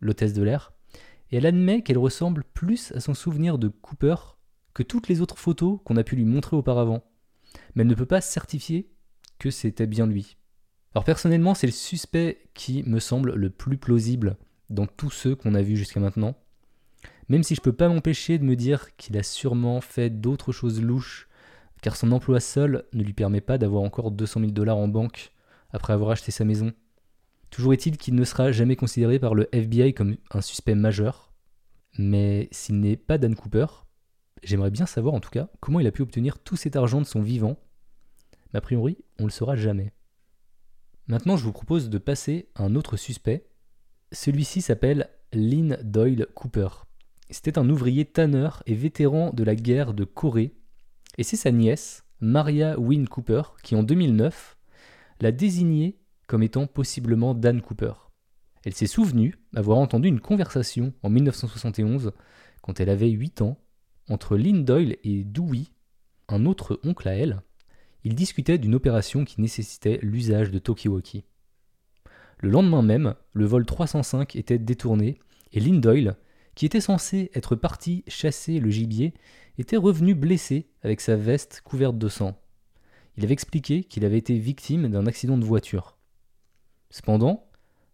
[0.00, 0.74] l'hôtesse de l'air,
[1.30, 4.16] et elle admet qu'elle ressemble plus à son souvenir de Cooper
[4.74, 7.02] que toutes les autres photos qu'on a pu lui montrer auparavant.
[7.74, 8.90] Mais elle ne peut pas certifier
[9.38, 10.36] que c'était bien lui.
[10.94, 14.36] Alors personnellement, c'est le suspect qui me semble le plus plausible
[14.70, 16.34] dans tous ceux qu'on a vus jusqu'à maintenant.
[17.28, 20.80] Même si je peux pas m'empêcher de me dire qu'il a sûrement fait d'autres choses
[20.80, 21.28] louches,
[21.82, 25.32] car son emploi seul ne lui permet pas d'avoir encore 200 000 dollars en banque
[25.70, 26.72] après avoir acheté sa maison.
[27.50, 31.32] Toujours est-il qu'il ne sera jamais considéré par le FBI comme un suspect majeur.
[31.98, 33.66] Mais s'il n'est pas Dan Cooper,
[34.42, 37.06] j'aimerais bien savoir en tout cas comment il a pu obtenir tout cet argent de
[37.06, 37.58] son vivant.
[38.52, 39.92] Mais a priori, on ne le saura jamais.
[41.06, 43.48] Maintenant, je vous propose de passer à un autre suspect.
[44.12, 46.68] Celui-ci s'appelle Lynn Doyle Cooper.
[47.30, 50.54] C'était un ouvrier tanneur et vétéran de la guerre de Corée.
[51.18, 54.56] Et c'est sa nièce, Maria Wynne Cooper, qui en 2009
[55.20, 57.92] l'a désigné comme étant possiblement Dan Cooper.
[58.64, 62.12] Elle s'est souvenue avoir entendu une conversation en 1971,
[62.62, 63.58] quand elle avait 8 ans,
[64.08, 65.64] entre Lynn Doyle et Dewey,
[66.28, 67.40] un autre oncle à elle.
[68.04, 71.24] Ils discutaient d'une opération qui nécessitait l'usage de Tokiwoki.
[72.38, 75.18] Le lendemain même, le vol 305 était détourné
[75.52, 76.16] et Lynn Doyle,
[76.54, 79.14] qui était censé être parti chasser le gibier,
[79.58, 82.38] était revenu blessé avec sa veste couverte de sang.
[83.16, 85.96] Il avait expliqué qu'il avait été victime d'un accident de voiture.
[86.90, 87.48] Cependant,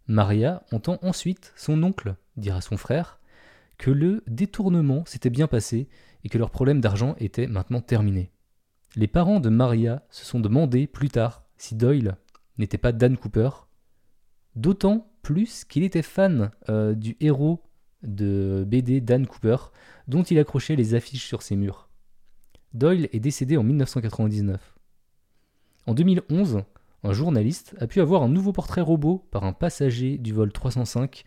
[0.07, 3.19] Maria entend ensuite son oncle dire à son frère
[3.79, 5.89] que le détournement s'était bien passé
[6.25, 8.31] et que leur problème d'argent était maintenant terminé.
[8.97, 12.17] Les parents de Maria se sont demandé plus tard si Doyle
[12.59, 13.51] n'était pas Dan Cooper,
[14.55, 17.63] d'autant plus qu'il était fan euh, du héros
[18.03, 19.57] de BD Dan Cooper,
[20.07, 21.89] dont il accrochait les affiches sur ses murs.
[22.73, 24.75] Doyle est décédé en 1999.
[25.87, 26.63] En 2011,
[27.03, 31.25] un journaliste a pu avoir un nouveau portrait robot par un passager du vol 305,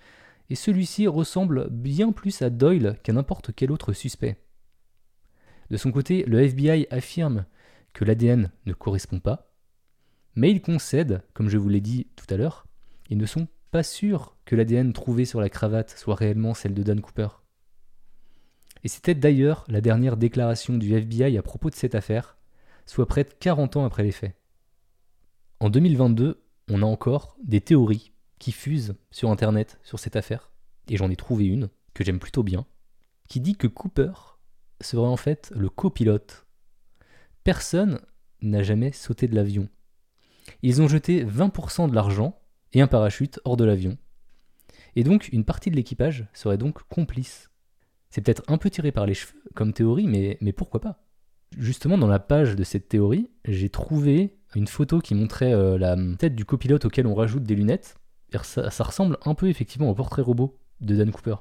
[0.49, 4.37] et celui-ci ressemble bien plus à Doyle qu'à n'importe quel autre suspect.
[5.69, 7.45] De son côté, le FBI affirme
[7.93, 9.51] que l'ADN ne correspond pas,
[10.35, 12.67] mais il concède, comme je vous l'ai dit tout à l'heure,
[13.09, 16.83] ils ne sont pas sûrs que l'ADN trouvé sur la cravate soit réellement celle de
[16.83, 17.27] Dan Cooper.
[18.83, 22.37] Et c'était d'ailleurs la dernière déclaration du FBI à propos de cette affaire,
[22.85, 24.35] soit près de 40 ans après les faits.
[25.59, 30.51] En 2022, on a encore des théories qui fusent sur Internet sur cette affaire,
[30.89, 32.65] et j'en ai trouvé une que j'aime plutôt bien,
[33.27, 34.11] qui dit que Cooper
[34.81, 36.45] serait en fait le copilote.
[37.43, 37.99] Personne
[38.41, 39.67] n'a jamais sauté de l'avion.
[40.61, 42.39] Ils ont jeté 20% de l'argent
[42.73, 43.97] et un parachute hors de l'avion.
[44.95, 47.49] Et donc une partie de l'équipage serait donc complice.
[48.09, 51.03] C'est peut-être un peu tiré par les cheveux comme théorie, mais, mais pourquoi pas?
[51.57, 55.95] Justement, dans la page de cette théorie, j'ai trouvé une photo qui montrait euh, la
[56.17, 57.95] tête du copilote auquel on rajoute des lunettes.
[58.31, 61.35] Ça, ressemble un peu effectivement au portrait robot de Dan Cooper.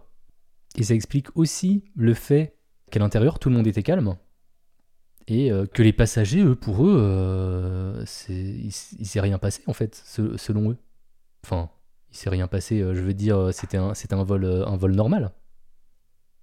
[0.77, 2.57] Et ça explique aussi le fait
[2.91, 4.17] qu'à l'intérieur tout le monde était calme
[5.27, 10.01] et euh, que les passagers, eux, pour eux, euh, il, s'est rien passé en fait,
[10.37, 10.77] selon eux.
[11.45, 11.71] Enfin,
[12.11, 12.79] il s'est rien passé.
[12.79, 15.33] je veux dire, c'était un, vol, normal.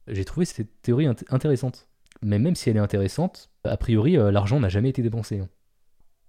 [0.07, 1.87] J'ai trouvé cette théorie intéressante.
[2.21, 5.39] Mais même si elle est intéressante, a priori, l'argent n'a jamais été dépensé.
[5.39, 5.49] Hein.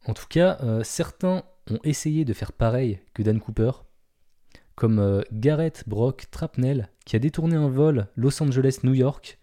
[0.07, 3.71] En tout cas, euh, certains ont essayé de faire pareil que Dan Cooper,
[4.75, 9.39] comme euh, Garrett Brock Trapnell, qui a détourné un vol Los Angeles-New York.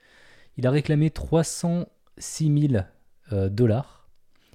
[0.58, 2.84] Il a réclamé 306 000
[3.32, 4.10] euh, dollars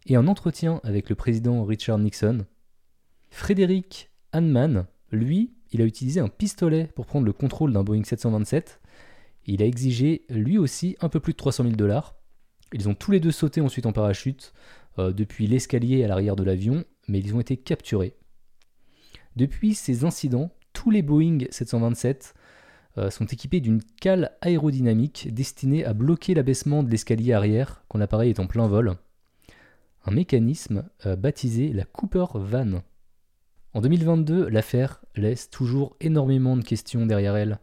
[0.07, 2.47] et un entretien avec le président Richard Nixon.
[3.31, 8.81] Frédéric Hanman, lui, il a utilisé un pistolet pour prendre le contrôle d'un Boeing 727.
[9.47, 12.17] Il a exigé lui aussi un peu plus de 300 000 dollars.
[12.73, 14.53] Ils ont tous les deux sauté ensuite en parachute
[14.99, 18.17] euh, depuis l'escalier à l'arrière de l'avion, mais ils ont été capturés.
[19.37, 20.51] Depuis ces incidents,
[20.87, 22.33] tous les Boeing 727
[22.97, 28.31] euh, sont équipés d'une cale aérodynamique destinée à bloquer l'abaissement de l'escalier arrière quand l'appareil
[28.31, 28.95] est en plein vol.
[30.05, 32.85] Un mécanisme euh, baptisé la Cooper Van.
[33.75, 37.59] En 2022, l'affaire laisse toujours énormément de questions derrière elle.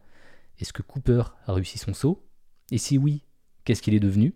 [0.58, 2.26] Est-ce que Cooper a réussi son saut?
[2.70, 3.22] Et si oui,
[3.64, 4.34] qu'est-ce qu'il est devenu?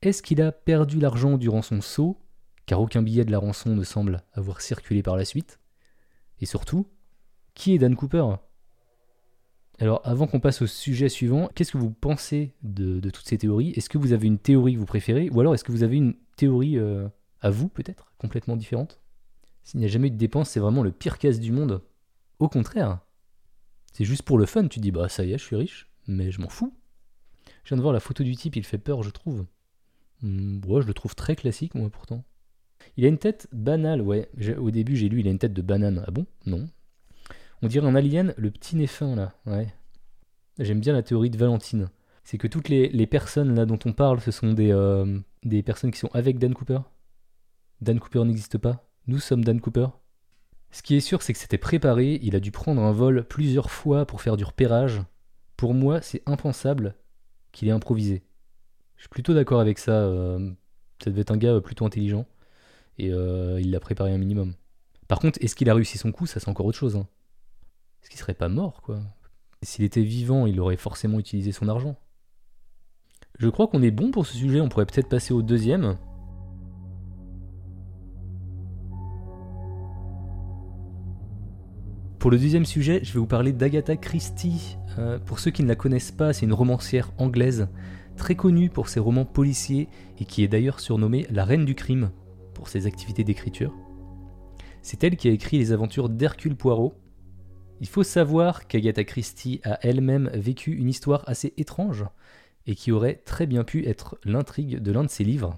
[0.00, 2.18] Est-ce qu'il a perdu l'argent durant son saut,
[2.64, 5.60] car aucun billet de la rançon ne semble avoir circulé par la suite
[6.40, 6.86] Et surtout,
[7.58, 8.24] qui est Dan Cooper?
[9.80, 13.72] Alors, avant qu'on passe au sujet suivant, qu'est-ce que vous pensez de, toutes ces théories?
[13.76, 15.28] Est-ce que vous avez une théorie que vous préférez?
[15.30, 17.08] Ou alors est-ce que vous avez une théorie euh,
[17.40, 19.00] à vous, peut-être, complètement différente?
[19.62, 21.82] S'il n'y a jamais eu de dépense, c'est vraiment le pire casse du monde.
[22.38, 23.00] Au contraire,
[23.92, 26.30] c'est juste pour le fun, tu dis, bah ça y est, je suis riche, mais
[26.30, 26.72] je m'en fous.
[27.64, 29.44] Je viens de voir la photo du type, il fait peur, je trouve.
[30.22, 32.24] Hmm, ouais, je le trouve très classique, moi, pourtant.
[32.96, 34.30] Il a une tête banale, ouais.
[34.58, 36.04] Au début, j'ai lu, il a une tête de banane.
[36.06, 36.26] Ah bon?
[36.46, 36.68] Non.
[37.62, 39.32] On dirait un alien, le petit nez là.
[39.46, 39.66] Ouais.
[40.58, 41.88] J'aime bien la théorie de Valentine.
[42.24, 45.90] C'est que toutes les, personnes là dont on parle, ce sont des, euh, des personnes
[45.90, 46.80] qui sont avec Dan Cooper.
[47.80, 49.88] Dan Cooper n'existe pas Nous sommes Dan Cooper
[50.70, 53.70] Ce qui est sûr, c'est que c'était préparé, il a dû prendre un vol plusieurs
[53.70, 55.00] fois pour faire du repérage.
[55.56, 56.94] Pour moi, c'est impensable
[57.50, 58.22] qu'il ait improvisé.
[58.96, 59.92] Je suis plutôt d'accord avec ça.
[59.92, 60.50] euh,
[61.02, 62.26] ça devait être un gars plutôt intelligent.
[62.98, 64.54] Et euh, il l'a préparé un minimum.
[65.06, 66.26] Par contre, est-ce qu'il a réussi son coup?
[66.26, 66.96] Ça, c'est encore autre chose.
[66.96, 67.06] hein.
[68.08, 69.00] Est-ce qu'il serait pas mort, quoi
[69.60, 71.94] S'il était vivant, il aurait forcément utilisé son argent.
[73.38, 75.98] Je crois qu'on est bon pour ce sujet, on pourrait peut-être passer au deuxième.
[82.18, 84.78] Pour le deuxième sujet, je vais vous parler d'Agatha Christie.
[84.96, 87.68] Euh, pour ceux qui ne la connaissent pas, c'est une romancière anglaise
[88.16, 89.86] très connue pour ses romans policiers
[90.18, 92.10] et qui est d'ailleurs surnommée la reine du crime
[92.54, 93.74] pour ses activités d'écriture.
[94.80, 96.94] C'est elle qui a écrit les aventures d'Hercule Poirot.
[97.80, 102.04] Il faut savoir qu'Agatha Christie a elle-même vécu une histoire assez étrange
[102.66, 105.56] et qui aurait très bien pu être l'intrigue de l'un de ses livres.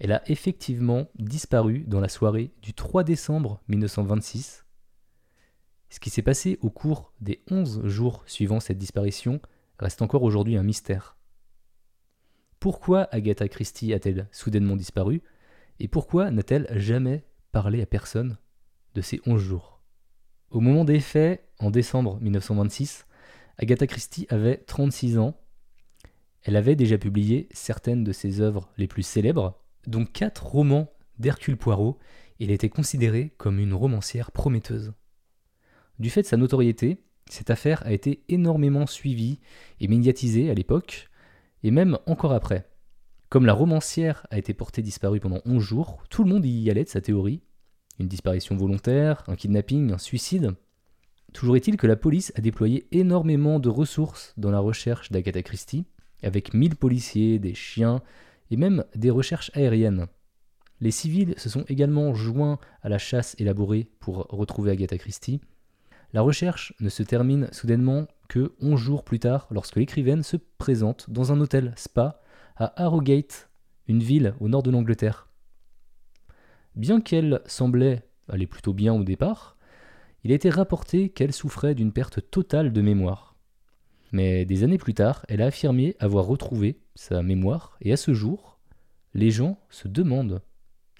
[0.00, 4.64] Elle a effectivement disparu dans la soirée du 3 décembre 1926.
[5.90, 9.40] Ce qui s'est passé au cours des 11 jours suivant cette disparition
[9.78, 11.16] reste encore aujourd'hui un mystère.
[12.60, 15.22] Pourquoi Agatha Christie a-t-elle soudainement disparu
[15.78, 18.36] et pourquoi n'a-t-elle jamais parlé à personne
[18.94, 19.77] de ces 11 jours?
[20.50, 23.06] Au moment des faits, en décembre 1926,
[23.58, 25.38] Agatha Christie avait 36 ans.
[26.42, 31.56] Elle avait déjà publié certaines de ses œuvres les plus célèbres, dont quatre romans d'Hercule
[31.56, 31.98] Poirot,
[32.40, 34.92] elle était considérée comme une romancière prometteuse.
[35.98, 39.40] Du fait de sa notoriété, cette affaire a été énormément suivie
[39.80, 41.08] et médiatisée à l'époque,
[41.62, 42.68] et même encore après.
[43.28, 46.84] Comme la romancière a été portée disparue pendant 11 jours, tout le monde y allait
[46.84, 47.42] de sa théorie.
[47.98, 50.52] Une disparition volontaire, un kidnapping, un suicide.
[51.32, 55.84] Toujours est-il que la police a déployé énormément de ressources dans la recherche d'Agatha Christie,
[56.22, 58.02] avec 1000 policiers, des chiens
[58.50, 60.06] et même des recherches aériennes.
[60.80, 65.40] Les civils se sont également joints à la chasse élaborée pour retrouver Agatha Christie.
[66.12, 71.10] La recherche ne se termine soudainement que 11 jours plus tard lorsque l'écrivaine se présente
[71.10, 72.20] dans un hôtel spa
[72.56, 73.50] à Harrogate,
[73.88, 75.27] une ville au nord de l'Angleterre.
[76.78, 79.56] Bien qu'elle semblait aller plutôt bien au départ,
[80.22, 83.34] il a été rapporté qu'elle souffrait d'une perte totale de mémoire.
[84.12, 88.14] Mais des années plus tard, elle a affirmé avoir retrouvé sa mémoire, et à ce
[88.14, 88.60] jour,
[89.12, 90.40] les gens se demandent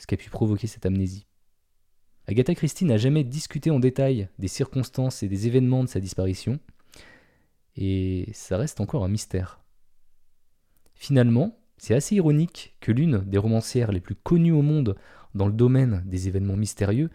[0.01, 1.29] ce qui a pu provoquer cette amnésie.
[2.27, 6.59] Agatha Christie n'a jamais discuté en détail des circonstances et des événements de sa disparition,
[7.77, 9.61] et ça reste encore un mystère.
[10.97, 14.97] Finalement, c'est assez ironique que l'une des romancières les plus connues au monde
[15.39, 17.09] dans le domaine des événements mystérieux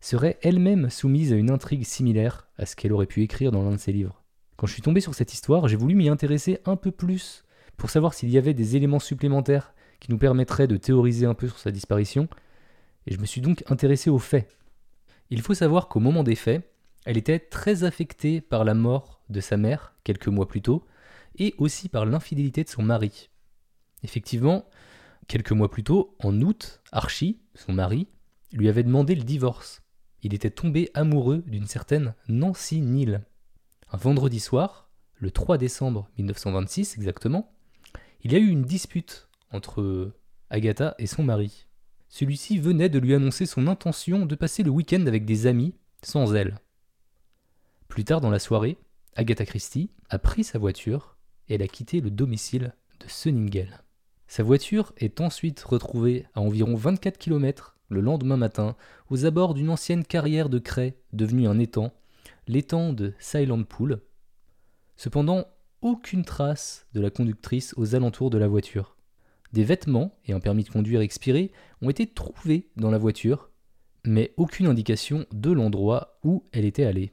[0.00, 3.72] serait elle-même soumise à une intrigue similaire à ce qu'elle aurait pu écrire dans l'un
[3.72, 4.22] de ses livres.
[4.56, 7.44] Quand je suis tombé sur cette histoire, j'ai voulu m'y intéresser un peu plus
[7.76, 11.48] pour savoir s'il y avait des éléments supplémentaires qui nous permettraient de théoriser un peu
[11.48, 12.28] sur sa disparition,
[13.06, 14.48] et je me suis donc intéressé aux faits.
[15.30, 16.70] Il faut savoir qu'au moment des faits,
[17.04, 20.86] elle était très affectée par la mort de sa mère quelques mois plus tôt,
[21.38, 23.30] et aussi par l'infidélité de son mari.
[24.04, 24.66] Effectivement,
[25.26, 28.08] quelques mois plus tôt, en août, Archie, son mari,
[28.52, 29.82] lui avait demandé le divorce.
[30.22, 33.26] Il était tombé amoureux d'une certaine Nancy Neal.
[33.92, 37.52] Un vendredi soir, le 3 décembre 1926 exactement,
[38.22, 40.12] il y a eu une dispute entre
[40.50, 41.66] Agatha et son mari.
[42.08, 46.34] Celui-ci venait de lui annoncer son intention de passer le week-end avec des amis sans
[46.34, 46.58] elle.
[47.88, 48.78] Plus tard dans la soirée,
[49.14, 51.16] Agatha Christie a pris sa voiture
[51.48, 53.83] et elle a quitté le domicile de Sunningale.
[54.26, 58.76] Sa voiture est ensuite retrouvée à environ 24 km le lendemain matin
[59.10, 61.92] aux abords d'une ancienne carrière de craie devenue un étang,
[62.48, 64.00] l'étang de Silent Pool.
[64.96, 65.46] Cependant,
[65.82, 68.96] aucune trace de la conductrice aux alentours de la voiture.
[69.52, 73.50] Des vêtements et un permis de conduire expiré ont été trouvés dans la voiture,
[74.04, 77.12] mais aucune indication de l'endroit où elle était allée.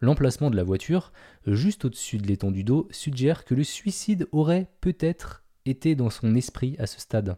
[0.00, 1.12] L'emplacement de la voiture,
[1.46, 6.76] juste au-dessus de l'étendue d'eau, suggère que le suicide aurait peut-être été dans son esprit
[6.78, 7.36] à ce stade.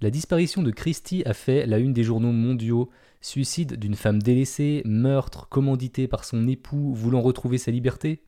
[0.00, 2.90] La disparition de Christie a fait la une des journaux mondiaux.
[3.20, 8.24] Suicide d'une femme délaissée, meurtre commandité par son époux voulant retrouver sa liberté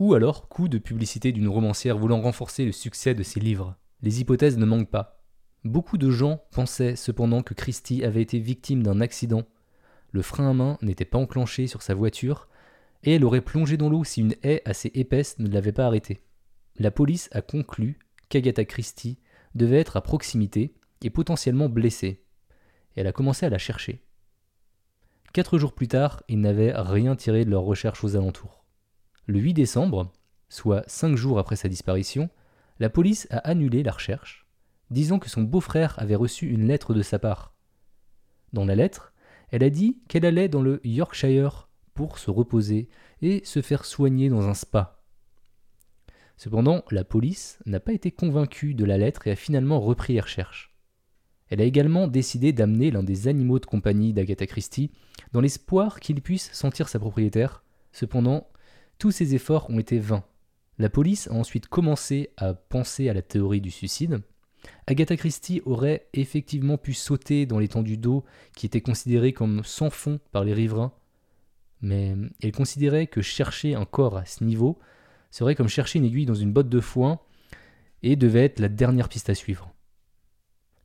[0.00, 3.76] Ou alors coup de publicité d'une romancière voulant renforcer le succès de ses livres.
[4.02, 5.22] Les hypothèses ne manquent pas.
[5.64, 9.44] Beaucoup de gens pensaient cependant que Christie avait été victime d'un accident.
[10.10, 12.48] Le frein à main n'était pas enclenché sur sa voiture
[13.04, 16.20] et elle aurait plongé dans l'eau si une haie assez épaisse ne l'avait pas arrêtée.
[16.76, 17.98] La police a conclu
[18.34, 19.18] qu'Agatha Christie
[19.54, 22.24] devait être à proximité et potentiellement blessée.
[22.96, 24.02] Elle a commencé à la chercher.
[25.32, 28.64] Quatre jours plus tard, ils n'avaient rien tiré de leurs recherches aux alentours.
[29.26, 30.12] Le 8 décembre,
[30.48, 32.28] soit cinq jours après sa disparition,
[32.80, 34.48] la police a annulé la recherche,
[34.90, 37.54] disant que son beau-frère avait reçu une lettre de sa part.
[38.52, 39.12] Dans la lettre,
[39.50, 42.88] elle a dit qu'elle allait dans le Yorkshire pour se reposer
[43.22, 44.93] et se faire soigner dans un spa.
[46.36, 50.20] Cependant, la police n'a pas été convaincue de la lettre et a finalement repris les
[50.20, 50.74] recherches.
[51.48, 54.90] Elle a également décidé d'amener l'un des animaux de compagnie d'Agatha Christie
[55.32, 57.62] dans l'espoir qu'il puisse sentir sa propriétaire.
[57.92, 58.48] Cependant,
[58.98, 60.24] tous ses efforts ont été vains.
[60.78, 64.22] La police a ensuite commencé à penser à la théorie du suicide.
[64.86, 68.24] Agatha Christie aurait effectivement pu sauter dans l'étendue d'eau
[68.56, 70.92] qui était considérée comme sans fond par les riverains,
[71.82, 74.78] mais elle considérait que chercher un corps à ce niveau
[75.34, 77.18] serait comme chercher une aiguille dans une botte de foin
[78.04, 79.74] et devait être la dernière piste à suivre.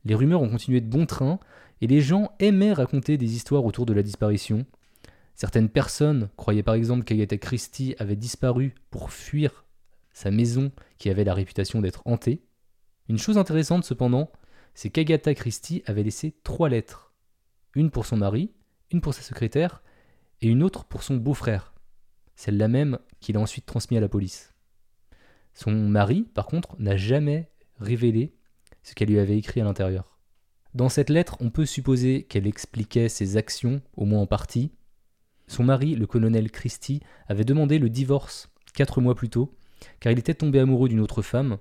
[0.04, 1.38] Les rumeurs ont continué de bon train
[1.80, 4.66] et les gens aimaient raconter des histoires autour de la disparition.
[5.36, 9.66] Certaines personnes croyaient par exemple qu'Agatha Christie avait disparu pour fuir
[10.12, 12.42] sa maison qui avait la réputation d'être hantée.
[13.08, 14.32] Une chose intéressante cependant,
[14.74, 17.12] c'est qu'Agatha Christie avait laissé trois lettres.
[17.76, 18.50] Une pour son mari,
[18.90, 19.80] une pour sa secrétaire
[20.40, 21.72] et une autre pour son beau-frère.
[22.34, 24.54] Celle-là même qu'il a ensuite transmise à la police.
[25.54, 28.34] Son mari, par contre, n'a jamais révélé
[28.82, 30.18] ce qu'elle lui avait écrit à l'intérieur.
[30.74, 34.70] Dans cette lettre, on peut supposer qu'elle expliquait ses actions, au moins en partie.
[35.48, 39.56] Son mari, le colonel Christie, avait demandé le divorce quatre mois plus tôt,
[39.98, 41.58] car il était tombé amoureux d'une autre femme.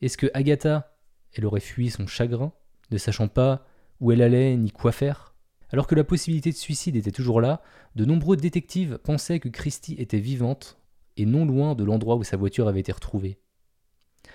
[0.00, 0.94] Est-ce que Agatha,
[1.32, 2.52] elle aurait fui son chagrin,
[2.90, 3.66] ne sachant pas
[4.00, 5.34] où elle allait ni quoi faire?
[5.70, 7.62] Alors que la possibilité de suicide était toujours là,
[7.96, 10.78] de nombreux détectives pensaient que Christie était vivante
[11.16, 13.38] et non loin de l'endroit où sa voiture avait été retrouvée.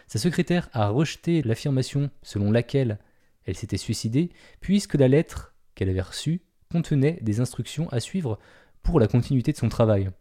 [0.08, 3.00] Sa secrétaire a rejeté l'affirmation selon laquelle
[3.46, 8.40] elle s'était suicidée, puisque la lettre qu'elle avait reçue contenait des instructions à suivre
[8.84, 10.12] pour la continuité de son travail.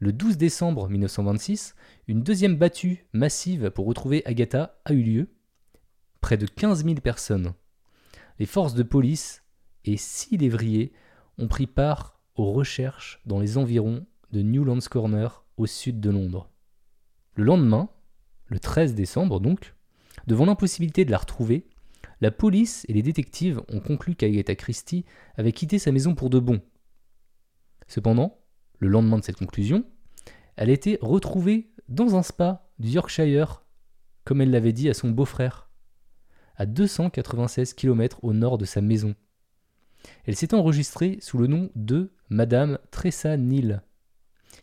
[0.00, 1.74] Le 12 décembre 1926,
[2.08, 5.28] une deuxième battue massive pour retrouver Agatha a eu lieu.
[6.20, 7.54] Près de 15 000 personnes.
[8.38, 9.44] Les forces de police
[9.84, 10.92] et six lévriers
[11.38, 16.50] ont pris part aux recherches dans les environs de Newlands Corner au sud de Londres.
[17.34, 17.88] Le lendemain,
[18.46, 19.74] le 13 décembre donc,
[20.26, 21.66] devant l'impossibilité de la retrouver,
[22.20, 25.04] la police et les détectives ont conclu qu'Agatha Christie
[25.36, 26.60] avait quitté sa maison pour de bon.
[27.86, 28.38] Cependant,
[28.78, 29.84] le lendemain de cette conclusion,
[30.56, 33.64] elle a été retrouvée dans un spa du Yorkshire,
[34.24, 35.70] comme elle l'avait dit à son beau-frère,
[36.56, 39.14] à 296 km au nord de sa maison.
[40.24, 43.82] Elle s'est enregistrée sous le nom de Madame Tressa Neal.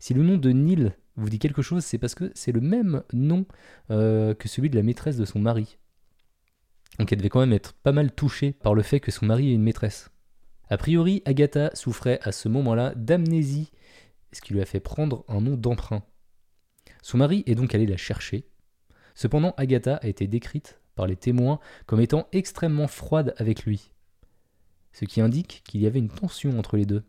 [0.02, 3.04] Si le nom de Neal vous dit quelque chose, c'est parce que c'est le même
[3.14, 3.46] nom
[3.92, 5.78] euh, que celui de la maîtresse de son mari.
[6.98, 9.52] Donc elle devait quand même être pas mal touchée par le fait que son mari
[9.52, 10.10] ait une maîtresse.
[10.72, 13.72] A priori, Agatha souffrait à ce moment-là d'amnésie,
[14.32, 16.02] ce qui lui a fait prendre un nom d'emprunt.
[17.04, 18.48] Son mari est donc allé la chercher.
[19.14, 23.92] Cependant, Agatha a été décrite par les témoins comme étant extrêmement froide avec lui,
[24.94, 27.04] ce qui indique qu'il y avait une tension entre les deux.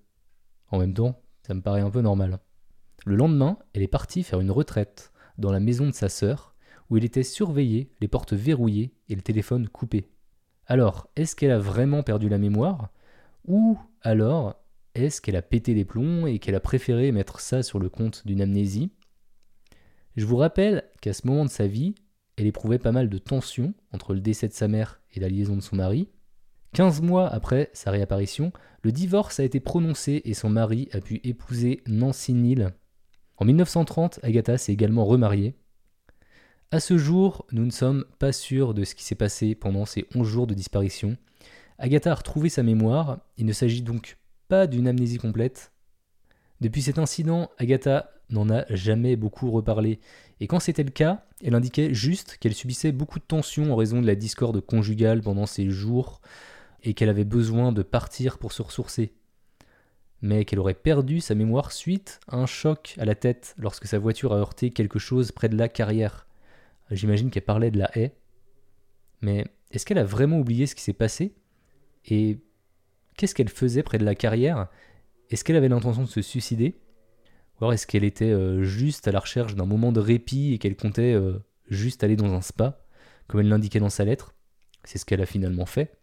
[0.71, 2.39] En même temps, ça me paraît un peu normal.
[3.05, 6.55] Le lendemain, elle est partie faire une retraite dans la maison de sa sœur,
[6.89, 10.09] où elle était surveillée, les portes verrouillées et le téléphone coupé.
[10.67, 12.91] Alors, est-ce qu'elle a vraiment perdu la mémoire?
[13.47, 14.63] Ou alors,
[14.95, 18.27] est-ce qu'elle a pété les plombs et qu'elle a préféré mettre ça sur le compte
[18.27, 18.93] d'une amnésie?
[20.17, 21.95] Je vous rappelle qu'à ce moment de sa vie,
[22.37, 25.57] elle éprouvait pas mal de tensions entre le décès de sa mère et la liaison
[25.57, 26.09] de son mari.
[26.73, 31.21] Quinze mois après sa réapparition, le divorce a été prononcé et son mari a pu
[31.25, 32.75] épouser Nancy Neal,
[33.39, 35.55] en 1930, Agatha s'est également remariée.
[36.71, 40.07] À ce jour, nous ne sommes pas sûrs de ce qui s'est passé pendant ces
[40.15, 41.17] 11 jours de disparition.
[41.79, 44.17] Agatha a retrouvé sa mémoire, il ne s'agit donc
[44.49, 45.73] pas d'une amnésie complète.
[46.61, 49.99] Depuis cet incident, Agatha n'en a jamais beaucoup reparlé,
[50.41, 54.01] et quand c'était le cas, elle indiquait juste qu'elle subissait beaucoup de tensions en raison
[54.01, 56.21] de la discorde conjugale pendant ces jours,
[56.83, 59.13] et qu'elle avait besoin de partir pour se ressourcer
[60.23, 63.99] mais qu'elle aurait perdu sa mémoire suite à un choc à la tête lorsque sa
[63.99, 66.27] voiture a heurté quelque chose près de la carrière.
[66.91, 68.15] J'imagine qu'elle parlait de la haie.
[69.21, 71.35] Mais est-ce qu'elle a vraiment oublié ce qui s'est passé?
[72.07, 72.39] Et
[73.17, 74.69] qu'est-ce qu'elle faisait près de la carrière?
[75.31, 76.79] Est-ce qu'elle avait l'intention de se suicider?
[77.61, 80.77] Ou est-ce qu'elle était euh, juste à la recherche d'un moment de répit et qu'elle
[80.77, 82.85] comptait euh, juste aller dans un spa,
[83.29, 84.35] comme elle l'indiquait dans sa lettre?
[84.85, 85.97] C'est ce qu'elle a finalement fait.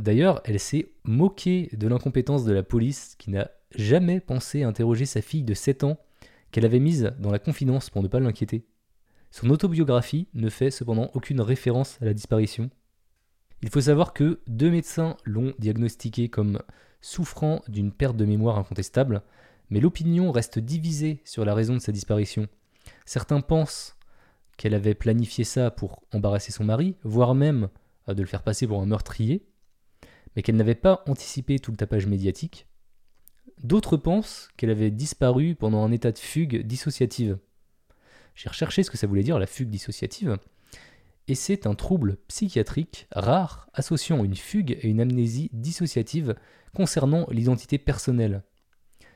[0.00, 5.20] D'ailleurs, elle s'est moquée de l'incompétence de la police qui n'a jamais pensé interroger sa
[5.20, 5.98] fille de 7 ans
[6.50, 8.64] qu'elle avait mise dans la confidence pour ne pas l'inquiéter.
[9.30, 12.70] Son autobiographie ne fait cependant aucune référence à la disparition.
[13.60, 16.60] Il faut savoir que deux médecins l'ont diagnostiqué comme
[17.02, 19.20] souffrant d'une perte de mémoire incontestable,
[19.68, 22.48] mais l'opinion reste divisée sur la raison de sa disparition.
[23.04, 23.98] Certains pensent
[24.56, 27.68] qu'elle avait planifié ça pour embarrasser son mari, voire même
[28.08, 29.44] de le faire passer pour un meurtrier,
[30.34, 32.66] mais qu'elle n'avait pas anticipé tout le tapage médiatique.
[33.62, 37.38] D'autres pensent qu'elle avait disparu pendant un état de fugue dissociative.
[38.34, 40.38] J'ai recherché ce que ça voulait dire la fugue dissociative,
[41.28, 46.34] et c'est un trouble psychiatrique rare associant une fugue et une amnésie dissociative
[46.74, 48.42] concernant l'identité personnelle.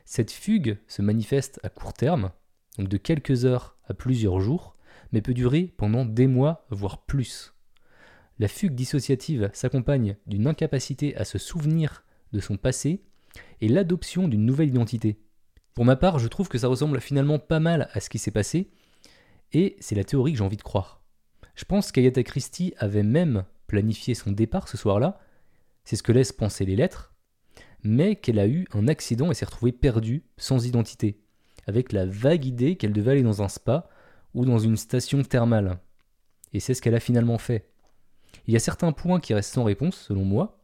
[0.05, 2.31] Cette fugue se manifeste à court terme,
[2.77, 4.77] donc de quelques heures à plusieurs jours,
[5.11, 7.54] mais peut durer pendant des mois, voire plus.
[8.37, 13.03] La fugue dissociative s'accompagne d'une incapacité à se souvenir de son passé
[13.61, 15.19] et l'adoption d'une nouvelle identité.
[15.73, 18.31] Pour ma part, je trouve que ça ressemble finalement pas mal à ce qui s'est
[18.31, 18.71] passé,
[19.53, 21.01] et c'est la théorie que j'ai envie de croire.
[21.55, 25.19] Je pense qu'Agatha Christie avait même planifié son départ ce soir-là,
[25.85, 27.13] c'est ce que laissent penser les lettres,
[27.83, 31.21] mais qu'elle a eu un accident et s'est retrouvée perdue, sans identité,
[31.67, 33.87] avec la vague idée qu'elle devait aller dans un spa
[34.33, 35.79] ou dans une station thermale.
[36.51, 37.69] Et c'est ce qu'elle a finalement fait.
[38.47, 40.59] Il y a certains points qui restent sans réponse, selon moi.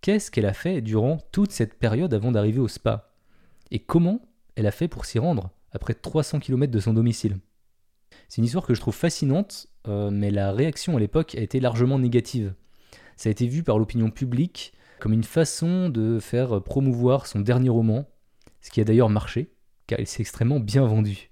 [0.00, 3.12] Qu'est-ce qu'elle a fait durant toute cette période avant d'arriver au spa?
[3.70, 4.22] Et comment
[4.56, 7.38] elle a fait pour s'y rendre, après 300 km de son domicile?
[8.28, 11.60] C'est une histoire que je trouve fascinante, euh, mais la réaction à l'époque a été
[11.60, 12.54] largement négative.
[13.16, 17.70] Ça a été vu par l'opinion publique comme une façon de faire promouvoir son dernier
[17.70, 18.06] roman,
[18.60, 19.52] ce qui a d'ailleurs marché,
[19.86, 21.30] car il s'est extrêmement bien vendu.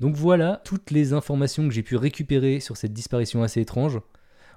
[0.00, 4.00] Donc voilà toutes les informations que j'ai pu récupérer sur cette disparition assez étrange.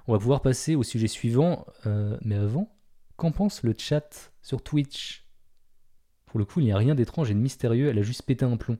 [0.06, 2.74] On va pouvoir passer au sujet suivant, euh, mais avant,
[3.16, 5.26] qu'en pense le chat sur Twitch?
[6.26, 8.44] Pour le coup, il n'y a rien d'étrange et de mystérieux, elle a juste pété
[8.44, 8.78] un plomb.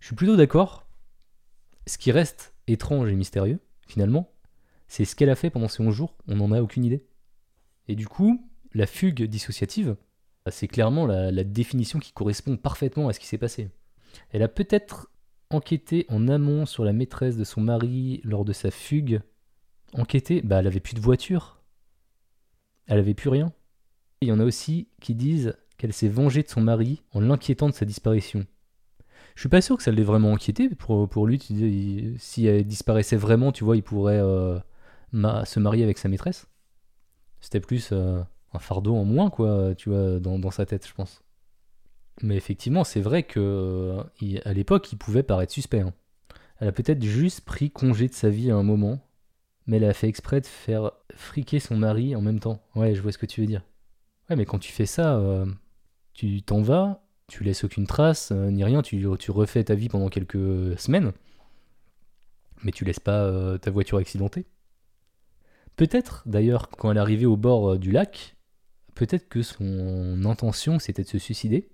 [0.00, 0.88] Je suis plutôt d'accord.
[1.86, 4.30] Ce qui reste étrange et mystérieux, finalement,
[4.88, 7.06] c'est ce qu'elle a fait pendant ces 11 jours, on n'en a aucune idée.
[7.86, 9.96] Et du coup, la fugue dissociative,
[10.50, 13.70] c'est clairement la, la définition qui correspond parfaitement à ce qui s'est passé.
[14.30, 15.10] Elle a peut-être
[15.50, 19.20] enquêté en amont sur la maîtresse de son mari lors de sa fugue.
[19.94, 21.60] Enquêté Bah, elle avait plus de voiture.
[22.86, 23.52] Elle avait plus rien.
[24.20, 27.68] Il y en a aussi qui disent qu'elle s'est vengée de son mari en l'inquiétant
[27.68, 28.44] de sa disparition.
[29.34, 30.68] Je suis pas sûr que ça l'ait vraiment inquiété.
[30.68, 34.58] Pour, lui, si elle disparaissait vraiment, tu vois, il pourrait euh,
[35.12, 36.48] se marier avec sa maîtresse.
[37.40, 38.20] C'était plus euh,
[38.52, 41.22] un fardeau en moins, quoi, tu vois, dans, sa tête, je pense.
[42.20, 45.80] Mais effectivement, c'est vrai que euh, à l'époque, il pouvait paraître suspect.
[45.80, 45.94] hein.
[46.58, 48.98] Elle a peut-être juste pris congé de sa vie à un moment,
[49.68, 52.60] mais elle a fait exprès de faire friquer son mari en même temps.
[52.74, 53.62] Ouais, je vois ce que tu veux dire.
[54.28, 55.46] Ouais, mais quand tu fais ça, euh,
[56.14, 60.08] tu t'en vas, tu laisses aucune trace, euh, ni rien, tu, refais ta vie pendant
[60.08, 61.12] quelques semaines,
[62.64, 64.46] mais tu laisses pas euh, ta voiture accidentée.
[65.76, 68.36] Peut-être, d'ailleurs, quand elle est arrivée au bord du lac,
[68.94, 71.68] peut-être que son intention c'était de se suicider,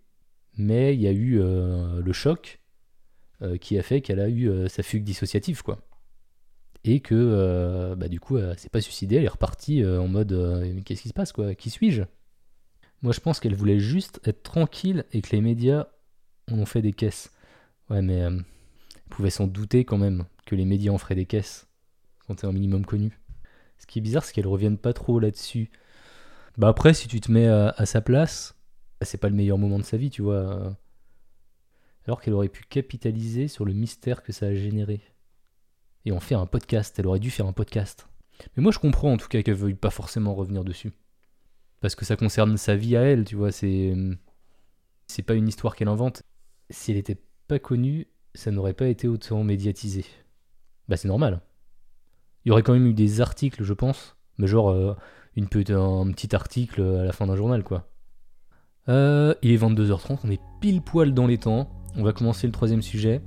[0.58, 2.60] mais il y a eu le choc
[3.62, 5.80] qui a fait qu'elle a eu sa fugue dissociative, quoi.
[6.84, 10.08] Et que, euh, bah, du coup, elle s'est pas suicidée, elle est repartie euh, en
[10.08, 11.54] mode euh, Qu'est-ce qui se passe, quoi?
[11.54, 12.02] Qui suis-je?
[13.02, 15.86] Moi, je pense qu'elle voulait juste être tranquille et que les médias
[16.50, 17.32] en ont fait des caisses.
[17.90, 18.44] Ouais, mais elle
[19.10, 21.66] pouvait s'en douter quand même que les médias en feraient des caisses
[22.26, 23.18] quand t'es un minimum connu.
[23.78, 25.70] Ce qui est bizarre, c'est qu'elle revienne pas trop là-dessus.
[26.56, 28.54] Bah après, si tu te mets à, à sa place,
[29.00, 30.76] bah, c'est pas le meilleur moment de sa vie, tu vois.
[32.06, 35.00] Alors qu'elle aurait pu capitaliser sur le mystère que ça a généré.
[36.04, 38.08] Et en faire un podcast, elle aurait dû faire un podcast.
[38.56, 40.92] Mais moi je comprends en tout cas qu'elle veuille pas forcément revenir dessus.
[41.80, 43.94] Parce que ça concerne sa vie à elle, tu vois, c'est.
[45.06, 46.22] C'est pas une histoire qu'elle invente.
[46.70, 50.06] Si elle était pas connue, ça n'aurait pas été autant médiatisé.
[50.88, 51.42] Bah c'est normal.
[52.44, 54.16] Il y aurait quand même eu des articles, je pense.
[54.38, 54.94] Mais genre euh,
[55.36, 57.88] un petit article à la fin d'un journal, quoi.
[58.88, 61.70] Euh, il est 22h30, on est pile poil dans les temps.
[61.96, 63.20] On va commencer le troisième sujet.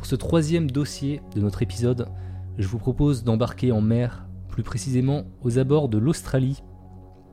[0.00, 2.08] Pour ce troisième dossier de notre épisode,
[2.56, 6.62] je vous propose d'embarquer en mer, plus précisément aux abords de l'Australie.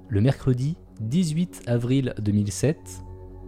[0.10, 2.78] Le mercredi 18 avril 2007,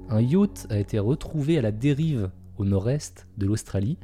[0.07, 3.97] un yacht a été retrouvé à la dérive au nord-est de l'Australie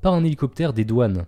[0.00, 1.26] par un hélicoptère des douanes.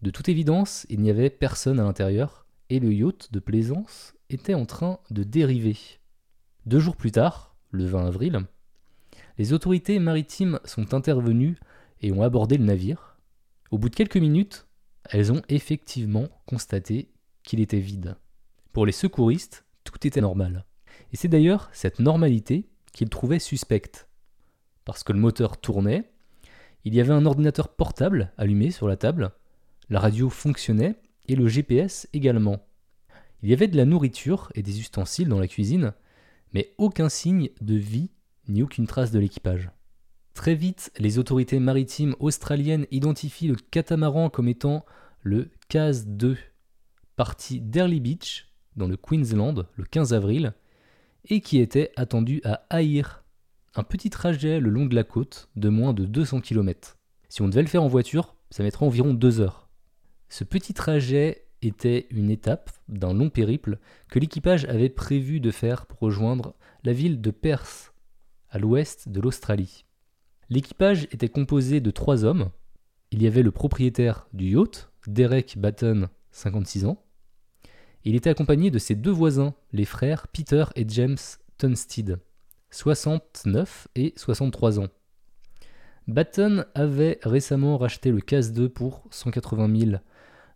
[0.00, 4.54] De toute évidence, il n'y avait personne à l'intérieur et le yacht de plaisance était
[4.54, 5.76] en train de dériver.
[6.64, 8.46] Deux jours plus tard, le 20 avril,
[9.38, 11.58] les autorités maritimes sont intervenues
[12.02, 13.16] et ont abordé le navire.
[13.70, 14.66] Au bout de quelques minutes,
[15.04, 17.10] elles ont effectivement constaté
[17.42, 18.16] qu'il était vide.
[18.72, 20.64] Pour les secouristes, tout était normal.
[21.12, 24.08] Et c'est d'ailleurs cette normalité qu'ils trouvaient suspecte.
[24.84, 26.10] Parce que le moteur tournait,
[26.84, 29.32] il y avait un ordinateur portable allumé sur la table,
[29.88, 30.96] la radio fonctionnait
[31.28, 32.66] et le GPS également.
[33.42, 35.92] Il y avait de la nourriture et des ustensiles dans la cuisine,
[36.52, 38.10] mais aucun signe de vie
[38.48, 39.70] ni aucune trace de l'équipage.
[40.34, 44.84] Très vite, les autorités maritimes australiennes identifient le catamaran comme étant
[45.22, 46.36] le CAS 2
[47.16, 50.54] parti d'Early Beach, dans le Queensland, le 15 avril,
[51.28, 53.24] et qui était attendu à Aïr,
[53.74, 56.98] un petit trajet le long de la côte de moins de 200 km.
[57.28, 59.68] Si on devait le faire en voiture, ça mettrait environ deux heures.
[60.28, 63.78] Ce petit trajet était une étape d'un long périple
[64.08, 66.54] que l'équipage avait prévu de faire pour rejoindre
[66.84, 67.94] la ville de Perth,
[68.50, 69.84] à l'ouest de l'Australie.
[70.52, 72.50] L'équipage était composé de trois hommes.
[73.10, 77.02] Il y avait le propriétaire du yacht, Derek Batten, 56 ans.
[78.04, 81.16] Il était accompagné de ses deux voisins, les frères Peter et James
[81.56, 82.18] Tunstead,
[82.70, 84.88] 69 et 63 ans.
[86.06, 89.92] Batten avait récemment racheté le CAS-2 pour 180 000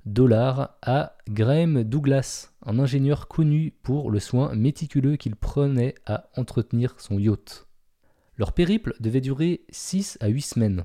[0.05, 6.97] dollars à Graham Douglas, un ingénieur connu pour le soin méticuleux qu'il prenait à entretenir
[6.99, 7.66] son yacht.
[8.39, 10.85] Leur périple devait durer 6 à 8 semaines,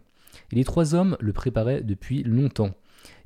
[0.51, 2.73] et les trois hommes le préparaient depuis longtemps,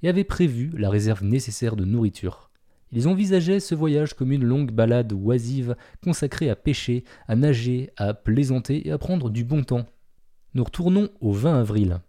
[0.04, 2.50] et avaient prévu la réserve nécessaire de nourriture.
[2.92, 8.14] Ils envisageaient ce voyage comme une longue balade oisive consacrée à pêcher, à nager, à
[8.14, 9.86] plaisanter et à prendre du bon temps.
[10.54, 12.00] Nous retournons au 20 avril.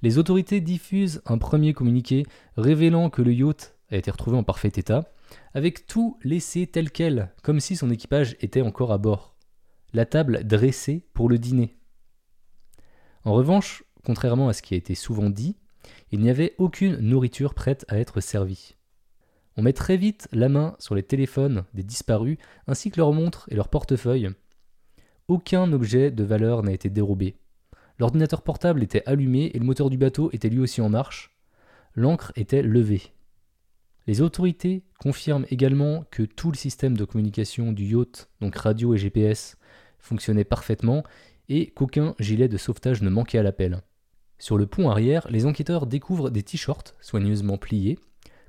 [0.00, 2.24] Les autorités diffusent un premier communiqué
[2.56, 5.04] révélant que le yacht a été retrouvé en parfait état,
[5.54, 9.31] avec tout laissé tel quel, comme si son équipage était encore à bord.
[9.94, 11.76] La table dressée pour le dîner.
[13.24, 15.56] En revanche, contrairement à ce qui a été souvent dit,
[16.12, 18.76] il n'y avait aucune nourriture prête à être servie.
[19.58, 23.46] On met très vite la main sur les téléphones des disparus, ainsi que leurs montres
[23.50, 24.30] et leurs portefeuilles.
[25.28, 27.36] Aucun objet de valeur n'a été dérobé.
[27.98, 31.36] L'ordinateur portable était allumé et le moteur du bateau était lui aussi en marche.
[31.94, 33.12] L'encre était levée.
[34.06, 38.98] Les autorités confirment également que tout le système de communication du yacht, donc radio et
[38.98, 39.58] GPS,
[40.02, 41.02] fonctionnait parfaitement
[41.48, 43.80] et qu'aucun gilet de sauvetage ne manquait à l'appel.
[44.38, 47.98] Sur le pont arrière, les enquêteurs découvrent des t-shirts soigneusement pliés,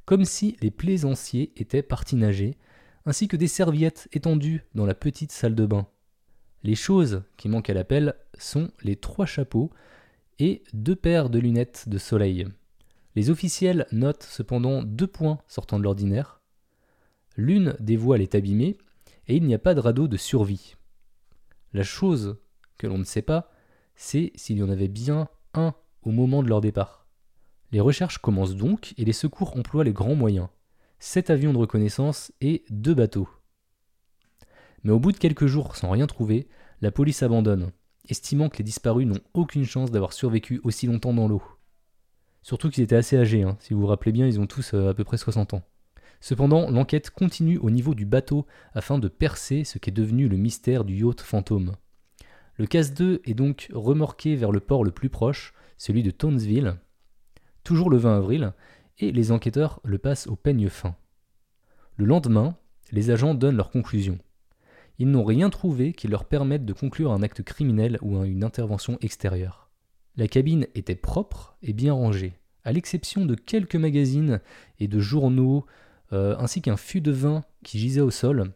[0.06, 2.58] comme si les plaisanciers étaient partis nager,
[3.06, 5.88] ainsi que des serviettes étendues dans la petite salle de bain.
[6.64, 9.70] Les choses qui manquent à l'appel sont les trois chapeaux
[10.40, 12.48] et deux paires de lunettes de soleil.
[13.16, 16.42] Les officiels notent cependant deux points sortant de l'ordinaire.
[17.36, 18.78] L'une des voiles est abîmée
[19.28, 20.76] et il n'y a pas de radeau de survie.
[21.74, 22.38] La chose
[22.78, 23.52] que l'on ne sait pas,
[23.96, 27.08] c'est s'il y en avait bien un au moment de leur départ.
[27.72, 30.50] Les recherches commencent donc et les secours emploient les grands moyens.
[31.00, 33.28] Sept avions de reconnaissance et deux bateaux.
[34.84, 36.48] Mais au bout de quelques jours sans rien trouver,
[36.82, 37.72] la police abandonne,
[38.08, 41.42] estimant que les disparus n'ont aucune chance d'avoir survécu aussi longtemps dans l'eau.
[42.44, 43.58] Surtout qu'ils étaient assez âgés, hein.
[43.60, 45.64] si vous vous rappelez bien, ils ont tous euh, à peu près 60 ans.
[46.24, 50.38] Cependant, l'enquête continue au niveau du bateau afin de percer ce qui est devenu le
[50.38, 51.76] mystère du yacht fantôme.
[52.56, 56.78] Le CAS-2 est donc remorqué vers le port le plus proche, celui de Townsville,
[57.66, 58.54] toujours le 20 avril,
[59.00, 60.96] et les enquêteurs le passent au peigne fin.
[61.98, 62.56] Le lendemain,
[62.94, 64.18] les agents donnent leur conclusion.
[65.00, 68.98] Ils n'ont rien trouvé qui leur permette de conclure un acte criminel ou une intervention
[69.02, 69.70] extérieure.
[70.16, 74.40] La cabine était propre et bien rangée, à l'exception de quelques magazines
[74.80, 75.66] et de journaux,
[76.14, 78.54] euh, ainsi qu'un fût de vin qui gisait au sol,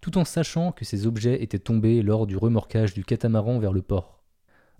[0.00, 3.82] tout en sachant que ces objets étaient tombés lors du remorquage du catamaran vers le
[3.82, 4.24] port.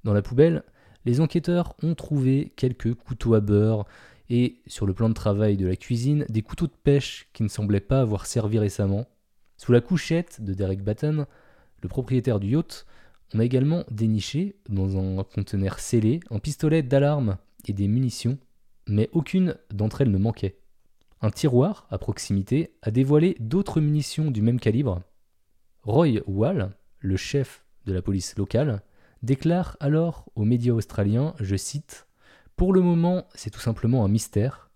[0.05, 0.63] Dans la poubelle,
[1.05, 3.85] les enquêteurs ont trouvé quelques couteaux à beurre
[4.31, 7.49] et, sur le plan de travail de la cuisine, des couteaux de pêche qui ne
[7.49, 9.07] semblaient pas avoir servi récemment.
[9.57, 11.27] Sous la couchette de Derek Batten,
[11.83, 12.87] le propriétaire du yacht,
[13.35, 17.37] on a également déniché, dans un conteneur scellé, un pistolet d'alarme
[17.67, 18.39] et des munitions,
[18.87, 20.59] mais aucune d'entre elles ne manquait.
[21.21, 25.03] Un tiroir, à proximité, a dévoilé d'autres munitions du même calibre.
[25.83, 28.83] Roy Wall, le chef de la police locale,
[29.23, 32.07] déclare alors aux médias australiens, je cite,
[32.55, 34.71] Pour le moment, c'est tout simplement un mystère,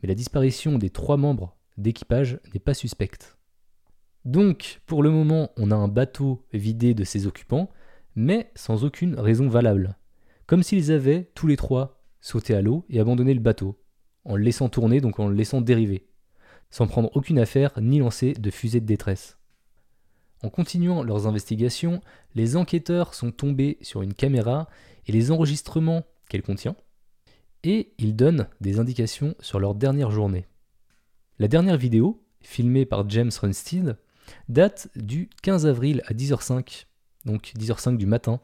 [0.00, 3.36] mais la disparition des trois membres d'équipage n'est pas suspecte.
[4.24, 7.70] Donc, pour le moment, on a un bateau vidé de ses occupants,
[8.14, 9.96] mais sans aucune raison valable.
[10.46, 13.79] Comme s'ils avaient, tous les trois, sauté à l'eau et abandonné le bateau,
[14.24, 16.06] en le laissant tourner, donc en le laissant dériver,
[16.70, 19.38] sans prendre aucune affaire ni lancer de fusée de détresse.
[20.42, 22.00] En continuant leurs investigations,
[22.34, 24.68] les enquêteurs sont tombés sur une caméra
[25.06, 26.76] et les enregistrements qu'elle contient,
[27.62, 30.46] et ils donnent des indications sur leur dernière journée.
[31.38, 33.98] La dernière vidéo, filmée par James Runstead,
[34.48, 36.86] date du 15 avril à 10h05,
[37.26, 38.40] donc 10h05 du matin,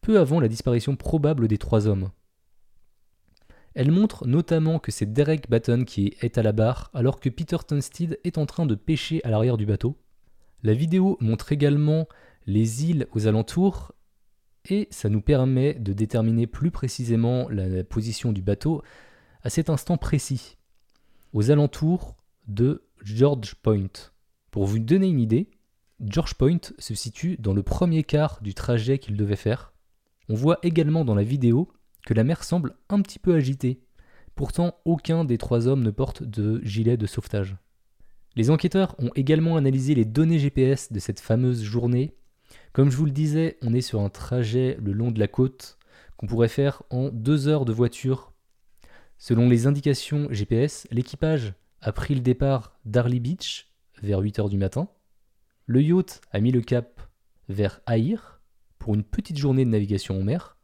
[0.00, 2.10] peu avant la disparition probable des trois hommes.
[3.78, 7.58] Elle montre notamment que c'est Derek Batten qui est à la barre alors que Peter
[7.64, 9.96] Tunstead est en train de pêcher à l'arrière du bateau.
[10.64, 12.08] La vidéo montre également
[12.44, 13.92] les îles aux alentours
[14.68, 18.82] et ça nous permet de déterminer plus précisément la position du bateau
[19.44, 20.56] à cet instant précis.
[21.32, 22.16] aux alentours
[22.48, 24.10] de George Point.
[24.50, 25.50] Pour vous donner une idée,
[26.00, 29.72] George Point se situe dans le premier quart du trajet qu'il devait faire.
[30.28, 31.70] On voit également dans la vidéo
[32.06, 33.80] que la mer semble un petit peu agitée.
[34.34, 37.56] Pourtant, aucun des trois hommes ne porte de gilet de sauvetage.
[38.36, 42.14] Les enquêteurs ont également analysé les données GPS de cette fameuse journée.
[42.72, 45.78] Comme je vous le disais, on est sur un trajet le long de la côte
[46.16, 48.32] qu'on pourrait faire en deux heures de voiture.
[49.16, 53.72] Selon les indications GPS, l'équipage a pris le départ d'Arly Beach
[54.02, 54.88] vers 8 heures du matin.
[55.66, 57.00] Le yacht a mis le cap
[57.48, 58.40] vers Aïr
[58.78, 60.57] pour une petite journée de navigation en mer,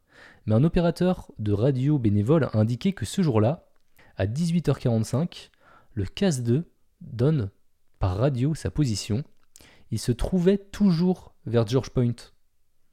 [0.47, 3.67] mais un opérateur de radio bénévole a indiqué que ce jour-là,
[4.17, 5.51] à 18h45,
[5.95, 6.65] le CAS-2
[7.01, 7.51] donne
[7.99, 9.25] par radio sa position.
[9.91, 12.15] Il se trouvait toujours vers George Point.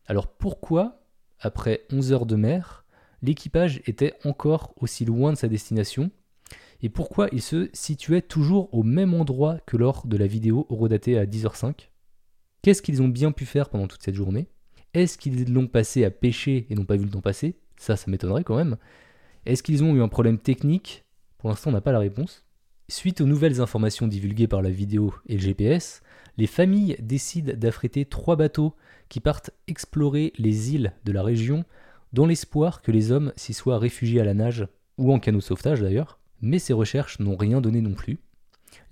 [0.06, 1.04] Alors pourquoi,
[1.40, 2.86] après 11 heures de mer,
[3.22, 6.12] l'équipage était encore aussi loin de sa destination?
[6.82, 11.18] Et pourquoi il se situait toujours au même endroit que lors de la vidéo horodatée
[11.18, 11.90] à 10h05
[12.62, 14.48] Qu'est-ce qu'ils ont bien pu faire pendant toute cette journée?
[14.94, 17.56] Est-ce qu'ils l'ont passé à pêcher et n'ont pas vu le temps passer?
[17.78, 18.78] Ça, ça m'étonnerait quand même.
[19.46, 21.06] Est-ce qu'ils ont eu un problème technique?
[21.38, 22.46] Pour l'instant, on n'a pas la réponse.
[22.90, 26.02] Suite aux nouvelles informations divulguées par la vidéo et le GPS,
[26.38, 28.76] les familles décident d'affréter trois bateaux
[29.08, 31.64] qui partent explorer les îles de la région
[32.12, 34.68] dans l'espoir que les hommes s'y soient réfugiés à la nage,
[34.98, 38.20] ou en canot sauvetage d'ailleurs, mais ces recherches n'ont rien donné non plus.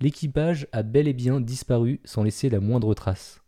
[0.00, 3.40] L'équipage a bel et bien disparu sans laisser la moindre trace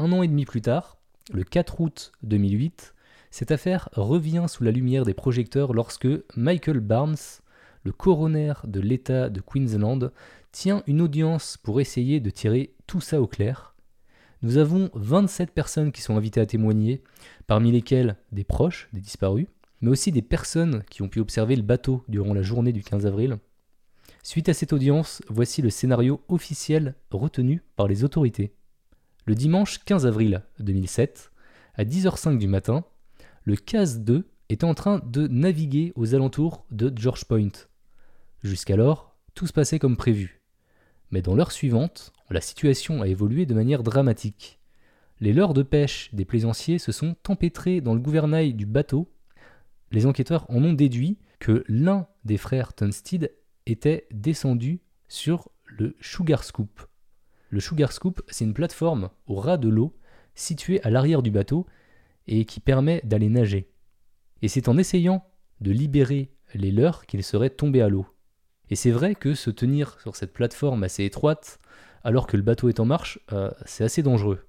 [0.00, 0.96] un an et demi plus tard,
[1.32, 2.94] le 4 août 2008,
[3.30, 7.16] cette affaire revient sous la lumière des projecteurs lorsque Michael Barnes,
[7.84, 10.10] le coroner de l'État de Queensland,
[10.52, 13.74] tient une audience pour essayer de tirer tout ça au clair.
[14.42, 17.02] Nous avons 27 personnes qui sont invitées à témoigner,
[17.46, 19.46] parmi lesquelles des proches des disparus,
[19.80, 23.06] mais aussi des personnes qui ont pu observer le bateau durant la journée du 15
[23.06, 23.38] avril.
[24.22, 28.52] Suite à cette audience, voici le scénario officiel retenu par les autorités.
[29.26, 31.30] Le dimanche 15 avril 2007,
[31.74, 32.84] à 10h05 du matin,
[33.44, 37.50] le CAS-2 était en train de naviguer aux alentours de George Point.
[38.42, 40.40] Jusqu'alors, tout se passait comme prévu.
[41.10, 44.58] Mais dans l'heure suivante, la situation a évolué de manière dramatique.
[45.20, 49.12] Les leurres de pêche des plaisanciers se sont empêtrés dans le gouvernail du bateau.
[49.92, 53.32] Les enquêteurs en ont déduit que l'un des frères Tunstead
[53.66, 56.86] était descendu sur le Sugar Scoop,
[57.50, 59.96] le Sugar Scoop, c'est une plateforme au ras de l'eau
[60.34, 61.66] située à l'arrière du bateau
[62.26, 63.68] et qui permet d'aller nager.
[64.40, 65.24] Et c'est en essayant
[65.60, 68.06] de libérer les leurs qu'il serait tombé à l'eau.
[68.70, 71.58] Et c'est vrai que se tenir sur cette plateforme assez étroite
[72.02, 74.46] alors que le bateau est en marche, euh, c'est assez dangereux.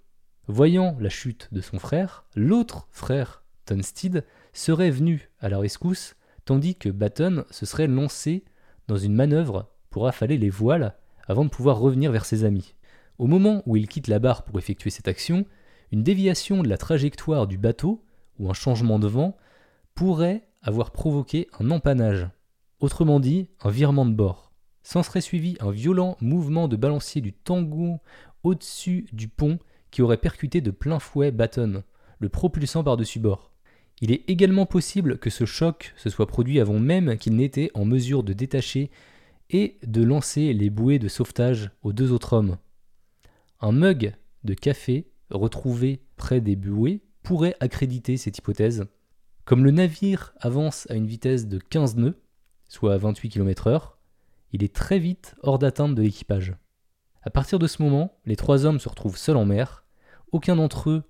[0.48, 6.76] Voyant la chute de son frère, l'autre frère, Tunstead, serait venu à la rescousse, tandis
[6.76, 8.46] que Batten se serait lancé
[8.88, 10.96] dans une manœuvre pour affaler les voiles
[11.28, 12.76] avant de pouvoir revenir vers ses amis.
[13.22, 15.46] Au moment où il quitte la barre pour effectuer cette action,
[15.92, 18.04] une déviation de la trajectoire du bateau,
[18.40, 19.38] ou un changement de vent,
[19.94, 22.28] pourrait avoir provoqué un empannage,
[22.80, 24.52] autrement dit un virement de bord.
[24.82, 28.00] S'en serait suivi un violent mouvement de balancier du tango
[28.42, 29.60] au-dessus du pont
[29.92, 31.84] qui aurait percuté de plein fouet Baton,
[32.18, 33.52] le propulsant par-dessus bord.
[34.02, 37.86] Il est également possible que ce choc se soit produit avant même qu'il n'était en
[37.86, 38.90] mesure de détacher
[39.52, 42.58] et de lancer les bouées de sauvetage aux deux autres hommes.
[43.64, 48.86] Un mug de café retrouvé près des buées pourrait accréditer cette hypothèse.
[49.46, 52.20] Comme le navire avance à une vitesse de 15 nœuds,
[52.68, 53.98] soit 28 km/h,
[54.52, 56.56] il est très vite hors d'atteinte de l'équipage.
[57.22, 59.86] À partir de ce moment, les trois hommes se retrouvent seuls en mer,
[60.32, 61.04] aucun d'entre eux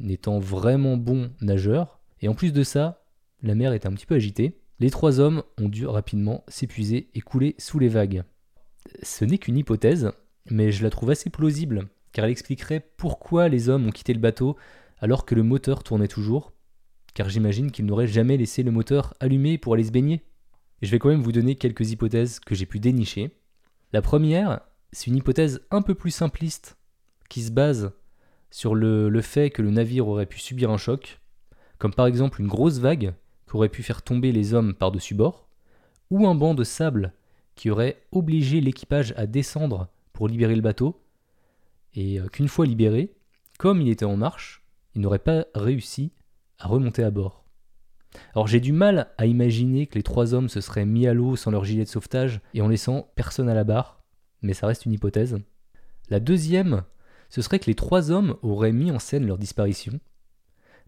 [0.00, 3.04] n'étant vraiment bon nageur, et en plus de ça,
[3.42, 4.60] la mer est un petit peu agitée.
[4.80, 8.24] Les trois hommes ont dû rapidement s'épuiser et couler sous les vagues.
[9.04, 10.10] Ce n'est qu'une hypothèse,
[10.50, 14.20] mais je la trouve assez plausible, car elle expliquerait pourquoi les hommes ont quitté le
[14.20, 14.56] bateau
[15.00, 16.52] alors que le moteur tournait toujours,
[17.14, 20.22] car j'imagine qu'ils n'auraient jamais laissé le moteur allumé pour aller se baigner.
[20.80, 23.36] je vais quand même vous donner quelques hypothèses que j'ai pu dénicher.
[23.92, 24.60] La première,
[24.92, 26.76] c'est une hypothèse un peu plus simpliste,
[27.28, 27.92] qui se base
[28.50, 31.20] sur le, le fait que le navire aurait pu subir un choc,
[31.78, 33.14] comme par exemple une grosse vague
[33.48, 35.48] qui aurait pu faire tomber les hommes par-dessus bord,
[36.10, 37.12] ou un banc de sable
[37.54, 41.02] qui aurait obligé l'équipage à descendre pour libérer le bateau,
[41.94, 43.14] et euh, qu'une fois libéré,
[43.58, 46.12] comme il était en marche, il n'aurait pas réussi
[46.58, 47.44] à remonter à bord.
[48.34, 51.36] Alors j'ai du mal à imaginer que les trois hommes se seraient mis à l'eau
[51.36, 54.02] sans leur gilet de sauvetage et en laissant personne à la barre,
[54.42, 55.38] mais ça reste une hypothèse.
[56.10, 56.82] La deuxième,
[57.30, 59.98] ce serait que les trois hommes auraient mis en scène leur disparition.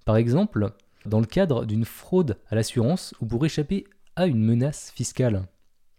[0.04, 0.72] Par exemple,
[1.06, 3.84] dans le cadre d'une fraude à l'assurance ou pour échapper
[4.16, 5.46] à une menace fiscale.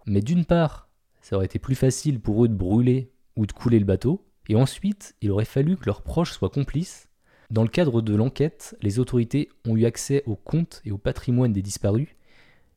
[0.05, 0.89] Mais d'une part,
[1.21, 4.55] ça aurait été plus facile pour eux de brûler ou de couler le bateau, et
[4.55, 7.09] ensuite il aurait fallu que leurs proches soient complices.
[7.51, 11.53] Dans le cadre de l'enquête, les autorités ont eu accès aux comptes et au patrimoine
[11.53, 12.09] des disparus,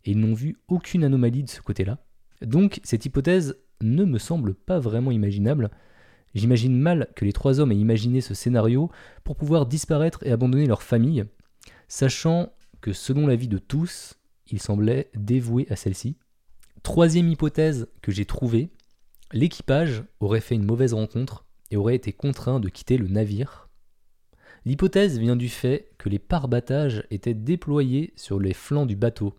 [0.04, 1.98] et ils n'ont vu aucune anomalie de ce côté-là.
[2.42, 5.70] Donc cette hypothèse ne me semble pas vraiment imaginable.
[6.34, 8.90] J'imagine mal que les trois hommes aient imaginé ce scénario
[9.24, 11.24] pour pouvoir disparaître et abandonner leur famille,
[11.88, 14.14] sachant que selon l'avis de tous,
[14.50, 16.16] ils semblaient dévoués à celle-ci.
[16.82, 18.70] Troisième hypothèse que j'ai trouvée,
[19.32, 23.68] l'équipage aurait fait une mauvaise rencontre et aurait été contraint de quitter le navire.
[24.64, 29.34] L'hypothèse vient du fait que les pare-battages étaient déployés sur les flancs du bateau.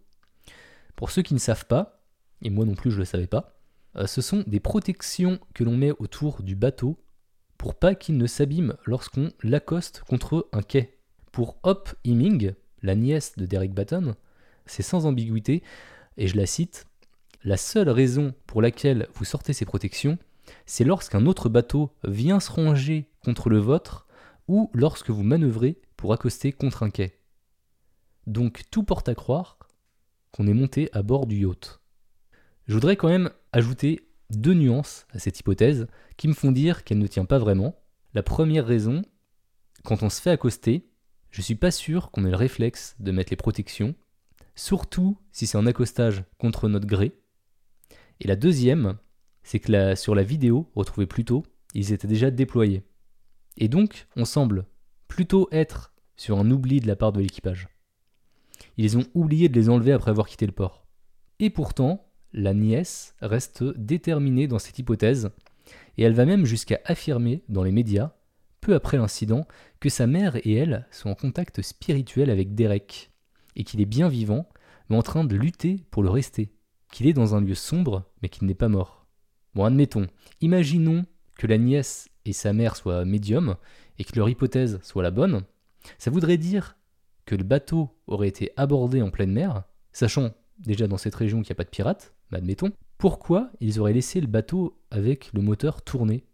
[0.95, 2.01] Pour ceux qui ne savent pas,
[2.41, 3.59] et moi non plus je ne le savais pas,
[3.95, 6.97] euh, ce sont des protections que l'on met autour du bateau
[7.57, 10.97] pour pas qu'il ne s'abîme lorsqu'on l'accoste contre un quai.
[11.31, 14.15] Pour Hop Heming, la nièce de Derek Batten,
[14.65, 15.61] c'est sans ambiguïté,
[16.17, 16.85] et je la cite,
[17.43, 20.17] La seule raison pour laquelle vous sortez ces protections,
[20.65, 24.07] c'est lorsqu'un autre bateau vient se ranger contre le vôtre
[24.47, 27.19] ou lorsque vous manœuvrez pour accoster contre un quai.
[28.27, 29.57] Donc tout porte à croire
[30.31, 31.79] qu'on est monté à bord du yacht.
[32.67, 35.87] Je voudrais quand même ajouter deux nuances à cette hypothèse
[36.17, 37.75] qui me font dire qu'elle ne tient pas vraiment.
[38.13, 39.01] La première raison,
[39.83, 40.89] quand on se fait accoster,
[41.31, 43.95] je suis pas sûr qu'on ait le réflexe de mettre les protections,
[44.55, 47.13] surtout si c'est un accostage contre notre gré.
[48.21, 48.97] Et la deuxième,
[49.43, 51.43] c'est que sur la vidéo retrouvée plus tôt,
[51.73, 52.83] ils étaient déjà déployés.
[53.57, 54.65] Et donc, on semble
[55.07, 57.67] plutôt être sur un oubli de la part de l'équipage.
[58.77, 60.85] Ils ont oublié de les enlever après avoir quitté le port.
[61.39, 65.31] Et pourtant, la nièce reste déterminée dans cette hypothèse,
[65.97, 68.11] et elle va même jusqu'à affirmer dans les médias,
[68.61, 69.47] peu après l'incident,
[69.79, 73.11] que sa mère et elle sont en contact spirituel avec Derek,
[73.55, 74.47] et qu'il est bien vivant,
[74.89, 76.51] mais en train de lutter pour le rester,
[76.91, 79.05] qu'il est dans un lieu sombre, mais qu'il n'est pas mort.
[79.55, 80.07] Bon, admettons,
[80.41, 83.55] imaginons que la nièce et sa mère soient médiums,
[83.97, 85.43] et que leur hypothèse soit la bonne,
[85.97, 86.77] ça voudrait dire
[87.25, 91.51] que le bateau aurait été abordé en pleine mer, sachant déjà dans cette région qu'il
[91.51, 95.81] n'y a pas de pirates, admettons, pourquoi ils auraient laissé le bateau avec le moteur
[95.81, 96.25] tourné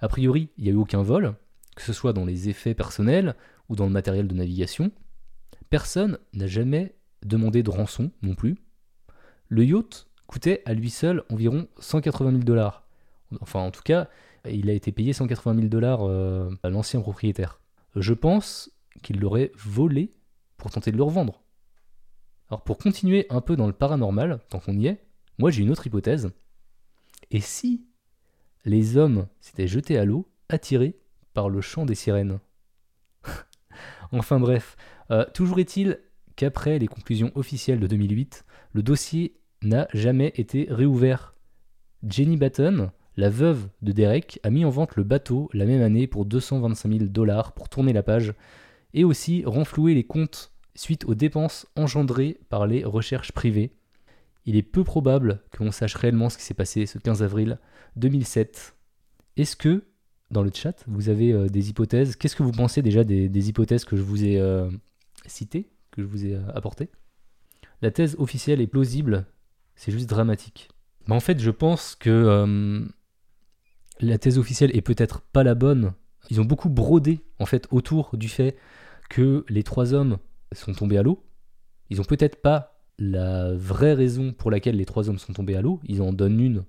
[0.00, 1.34] A priori, il n'y a eu aucun vol,
[1.74, 3.34] que ce soit dans les effets personnels
[3.68, 4.90] ou dans le matériel de navigation.
[5.70, 6.94] Personne n'a jamais
[7.24, 8.56] demandé de rançon non plus.
[9.48, 12.86] Le yacht coûtait à lui seul environ 180 000 dollars.
[13.40, 14.08] Enfin, en tout cas,
[14.48, 17.60] il a été payé 180 000 dollars euh, à l'ancien propriétaire.
[17.96, 18.70] Je pense
[19.02, 20.12] qu'il l'aurait volé
[20.56, 21.42] pour tenter de le revendre.
[22.50, 25.04] Alors pour continuer un peu dans le paranormal, tant qu'on y est,
[25.38, 26.30] moi j'ai une autre hypothèse.
[27.30, 27.86] Et si
[28.64, 30.98] les hommes s'étaient jetés à l'eau, attirés
[31.34, 32.40] par le chant des sirènes
[34.12, 34.76] Enfin bref,
[35.10, 36.00] euh, toujours est-il
[36.36, 41.34] qu'après les conclusions officielles de 2008, le dossier n'a jamais été réouvert.
[42.06, 46.06] Jenny Batten, la veuve de Derek, a mis en vente le bateau la même année
[46.06, 48.34] pour 225 000 dollars pour tourner la page
[48.94, 53.72] et aussi renflouer les comptes suite aux dépenses engendrées par les recherches privées.
[54.46, 57.58] Il est peu probable que l'on sache réellement ce qui s'est passé ce 15 avril
[57.96, 58.76] 2007.
[59.36, 59.84] Est-ce que,
[60.30, 62.16] dans le chat, vous avez euh, des hypothèses?
[62.16, 64.70] Qu'est-ce que vous pensez déjà des, hypothèses que je vous ai euh,
[65.26, 66.88] citées, que je vous ai euh, apportées?
[67.82, 69.26] La thèse officielle est plausible,
[69.78, 70.68] c'est juste dramatique.
[71.06, 72.84] Mais en fait, je pense que
[74.00, 75.92] la thèse officielle est peut-être pas la bonne.
[76.30, 78.56] Ils ont beaucoup brodé en fait autour du fait
[79.08, 80.18] que les trois hommes
[80.52, 81.24] sont tombés à l'eau.
[81.90, 85.62] Ils ont peut-être pas la vraie raison pour laquelle les trois hommes sont tombés à
[85.62, 85.80] l'eau.
[85.86, 86.64] Ils en donnent une,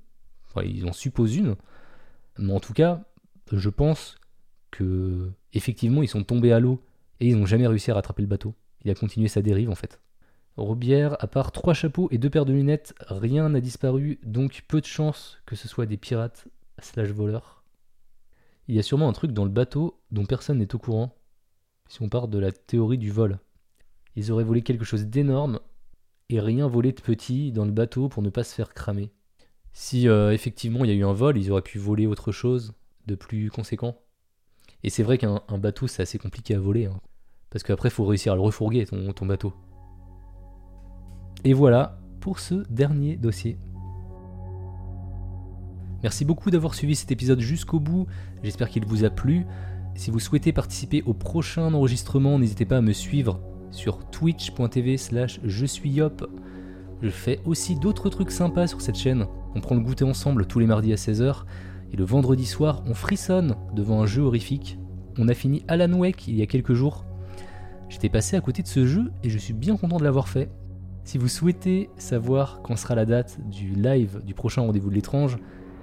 [0.47, 1.55] enfin, ils en supposent une.
[2.37, 3.03] Mais en tout cas,
[3.51, 4.17] je pense
[4.71, 6.83] que effectivement ils sont tombés à l'eau
[7.19, 8.53] et ils n'ont jamais réussi à rattraper le bateau.
[8.85, 9.99] Il a continué sa dérive en fait.
[10.59, 14.81] Robière, à part trois chapeaux et deux paires de lunettes, rien n'a disparu, donc peu
[14.81, 16.47] de chance que ce soit des pirates
[16.79, 17.63] slash voleurs.
[18.67, 21.15] Il y a sûrement un truc dans le bateau dont personne n'est au courant,
[21.87, 23.39] si on part de la théorie du vol.
[24.15, 25.59] Ils auraient volé quelque chose d'énorme
[26.29, 29.11] et rien volé de petit dans le bateau pour ne pas se faire cramer.
[29.71, 32.73] Si euh, effectivement il y a eu un vol, ils auraient pu voler autre chose
[33.07, 33.97] de plus conséquent.
[34.83, 36.99] Et c'est vrai qu'un bateau c'est assez compliqué à voler, hein.
[37.49, 39.53] parce qu'après faut réussir à le refourguer ton bateau.
[41.45, 43.57] Et voilà pour ce dernier dossier.
[46.03, 48.07] Merci beaucoup d'avoir suivi cet épisode jusqu'au bout,
[48.43, 49.45] j'espère qu'il vous a plu.
[49.95, 55.39] Si vous souhaitez participer au prochain enregistrement, n'hésitez pas à me suivre sur twitch.tv slash
[55.43, 56.25] je suis yop.
[57.01, 59.25] Je fais aussi d'autres trucs sympas sur cette chaîne.
[59.55, 61.43] On prend le goûter ensemble tous les mardis à 16h.
[61.91, 64.77] Et le vendredi soir, on frissonne devant un jeu horrifique.
[65.17, 67.05] On a fini Alan Wake il y a quelques jours.
[67.89, 70.49] J'étais passé à côté de ce jeu et je suis bien content de l'avoir fait.
[71.09, 75.39] Si vous souhaitez savoir quand sera la date du live du prochain rendez-vous de l'étrange,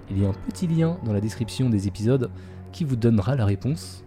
[0.09, 2.31] il y a un petit lien dans la description des épisodes
[2.71, 4.05] qui vous donnera la réponse.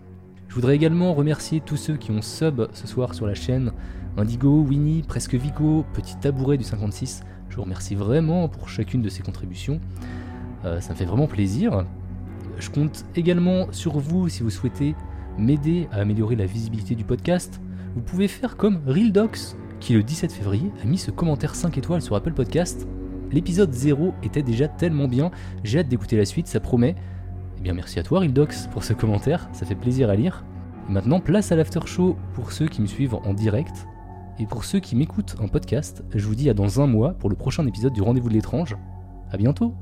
[0.48, 3.74] Je voudrais également remercier tous ceux qui ont sub ce soir sur la chaîne.
[4.16, 7.24] Indigo, Winnie, Presque Vico, Petit Tabouret du 56.
[7.50, 9.82] Je vous remercie vraiment pour chacune de ces contributions.
[10.64, 11.86] Euh, ça me fait vraiment plaisir.
[12.60, 14.96] Je compte également sur vous si vous souhaitez
[15.38, 17.60] m'aider à améliorer la visibilité du podcast.
[17.94, 21.78] Vous pouvez faire comme Real Docs qui le 17 février a mis ce commentaire 5
[21.78, 22.88] étoiles sur Apple Podcast.
[23.32, 25.32] L'épisode 0 était déjà tellement bien,
[25.64, 26.96] j'ai hâte d'écouter la suite, ça promet.
[27.58, 30.44] Eh bien merci à toi Rildox pour ce commentaire, ça fait plaisir à lire.
[30.88, 33.88] Maintenant place à l'after show pour ceux qui me suivent en direct.
[34.40, 37.30] Et pour ceux qui m'écoutent en podcast, je vous dis à dans un mois pour
[37.30, 38.78] le prochain épisode du Rendez-vous de l'étrange.
[39.32, 39.76] A bientôt